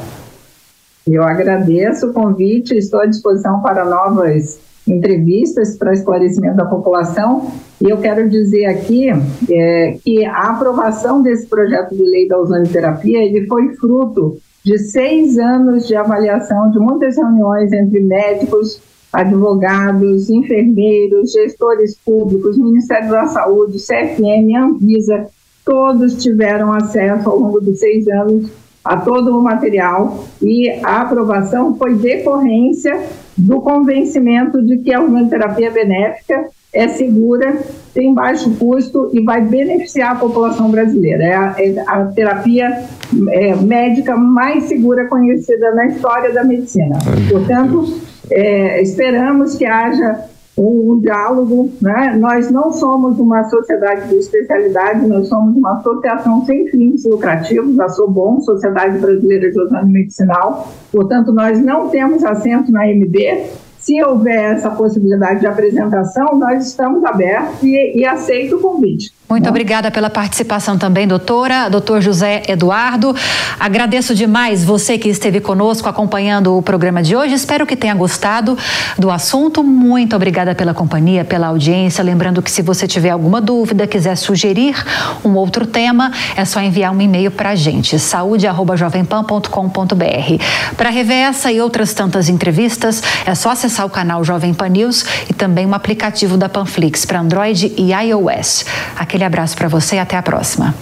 Eu 1.06 1.22
agradeço 1.22 2.06
o 2.06 2.12
convite, 2.12 2.74
estou 2.74 3.00
à 3.00 3.06
disposição 3.06 3.60
para 3.60 3.84
novas 3.84 4.58
entrevistas 4.86 5.76
para 5.76 5.92
esclarecimento 5.92 6.56
da 6.56 6.64
população. 6.64 7.50
E 7.80 7.88
eu 7.88 7.98
quero 7.98 8.28
dizer 8.28 8.66
aqui 8.66 9.08
é, 9.50 9.96
que 10.02 10.24
a 10.24 10.50
aprovação 10.50 11.22
desse 11.22 11.46
projeto 11.46 11.94
de 11.94 12.02
lei 12.02 12.28
da 12.28 12.38
ozonioterapia 12.38 13.22
ele 13.22 13.46
foi 13.46 13.74
fruto 13.76 14.38
de 14.64 14.78
seis 14.78 15.38
anos 15.38 15.86
de 15.86 15.94
avaliação, 15.94 16.70
de 16.70 16.78
muitas 16.78 17.16
reuniões 17.16 17.72
entre 17.72 18.00
médicos, 18.00 18.80
advogados, 19.12 20.30
enfermeiros, 20.30 21.32
gestores 21.32 21.96
públicos, 22.04 22.58
Ministério 22.58 23.10
da 23.10 23.26
Saúde, 23.26 23.78
CFM, 23.78 24.56
Anvisa, 24.56 25.26
todos 25.64 26.22
tiveram 26.22 26.72
acesso 26.72 27.28
ao 27.28 27.38
longo 27.38 27.60
de 27.60 27.76
seis 27.76 28.08
anos 28.08 28.50
a 28.84 28.98
todo 28.98 29.38
o 29.38 29.42
material 29.42 30.24
e 30.42 30.68
a 30.82 31.00
aprovação 31.00 31.74
foi 31.76 31.94
decorrência 31.94 33.00
do 33.36 33.60
convencimento 33.60 34.60
de 34.60 34.78
que 34.78 34.92
a 34.92 35.00
hormonoterapia 35.00 35.70
benéfica 35.70 36.48
é 36.72 36.88
segura, 36.88 37.58
tem 37.94 38.12
baixo 38.12 38.50
custo 38.58 39.08
e 39.12 39.22
vai 39.22 39.40
beneficiar 39.40 40.12
a 40.12 40.16
população 40.16 40.70
brasileira. 40.70 41.24
É 41.24 41.34
a, 41.34 41.54
é 41.58 41.84
a 41.86 42.04
terapia 42.06 42.84
é, 43.30 43.54
médica 43.56 44.16
mais 44.16 44.64
segura 44.64 45.06
conhecida 45.06 45.72
na 45.72 45.86
história 45.86 46.32
da 46.32 46.42
medicina. 46.42 46.98
Portanto, 47.30 48.00
é, 48.30 48.82
esperamos 48.82 49.54
que 49.54 49.64
haja 49.64 50.24
um, 50.56 51.00
diálogo. 51.00 51.70
Né? 51.80 52.16
Nós 52.18 52.50
não 52.50 52.72
somos 52.72 53.18
uma 53.18 53.44
sociedade 53.44 54.08
de 54.08 54.16
especialidade, 54.16 55.06
nós 55.06 55.28
somos 55.28 55.56
uma 55.56 55.78
associação 55.78 56.44
sem 56.44 56.66
fins 56.68 57.04
lucrativos, 57.04 57.78
a 57.80 57.88
SOBOM, 57.88 58.40
Sociedade 58.40 58.98
Brasileira 58.98 59.50
de 59.50 59.60
Ozônio 59.60 59.88
Medicinal. 59.88 60.68
Portanto, 60.92 61.32
nós 61.32 61.60
não 61.60 61.88
temos 61.88 62.24
assento 62.24 62.70
na 62.70 62.86
MB, 62.86 63.46
se 63.84 64.02
houver 64.02 64.54
essa 64.54 64.70
possibilidade 64.70 65.40
de 65.40 65.46
apresentação, 65.46 66.38
nós 66.38 66.68
estamos 66.68 67.04
abertos 67.04 67.62
e, 67.62 67.98
e 67.98 68.06
aceito 68.06 68.56
o 68.56 68.60
convite. 68.60 69.12
Muito 69.28 69.48
obrigada 69.48 69.90
pela 69.90 70.08
participação 70.08 70.78
também, 70.78 71.08
doutora, 71.08 71.68
doutor 71.68 72.00
José 72.00 72.42
Eduardo. 72.46 73.14
Agradeço 73.58 74.14
demais 74.14 74.62
você 74.62 74.96
que 74.96 75.08
esteve 75.08 75.40
conosco 75.40 75.88
acompanhando 75.88 76.56
o 76.56 76.62
programa 76.62 77.02
de 77.02 77.16
hoje. 77.16 77.34
Espero 77.34 77.66
que 77.66 77.74
tenha 77.74 77.94
gostado 77.94 78.56
do 78.98 79.10
assunto. 79.10 79.64
Muito 79.64 80.14
obrigada 80.14 80.54
pela 80.54 80.72
companhia, 80.72 81.24
pela 81.24 81.48
audiência. 81.48 82.04
Lembrando 82.04 82.42
que 82.42 82.50
se 82.50 82.62
você 82.62 82.86
tiver 82.86 83.10
alguma 83.10 83.40
dúvida, 83.40 83.86
quiser 83.86 84.16
sugerir 84.16 84.76
um 85.24 85.34
outro 85.34 85.66
tema, 85.66 86.12
é 86.36 86.44
só 86.44 86.60
enviar 86.60 86.92
um 86.92 87.00
e-mail 87.00 87.30
para 87.30 87.50
a 87.50 87.54
gente, 87.54 87.98
saúde.jovempan.com.br. 87.98 90.76
Para 90.76 90.90
rever 90.90 91.28
essa 91.28 91.50
e 91.50 91.60
outras 91.60 91.92
tantas 91.92 92.28
entrevistas, 92.28 93.02
é 93.26 93.34
só 93.34 93.50
acessar 93.50 93.73
o 93.82 93.88
canal 93.88 94.22
Jovem 94.22 94.52
Pan 94.52 94.68
News 94.68 95.06
e 95.30 95.32
também 95.32 95.64
o 95.64 95.74
aplicativo 95.74 96.36
da 96.36 96.48
Panflix 96.48 97.06
para 97.06 97.20
Android 97.20 97.72
e 97.78 97.92
iOS. 97.92 98.66
Aquele 98.94 99.24
abraço 99.24 99.56
para 99.56 99.68
você 99.68 99.96
e 99.96 99.98
até 99.98 100.18
a 100.18 100.22
próxima. 100.22 100.74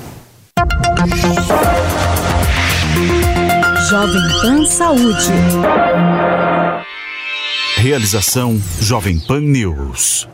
Jovem 3.89 4.23
Pan 4.41 4.65
Saúde. 4.67 5.33
Realização 7.77 8.61
Jovem 8.81 9.19
Pan 9.19 9.41
News. 9.41 10.29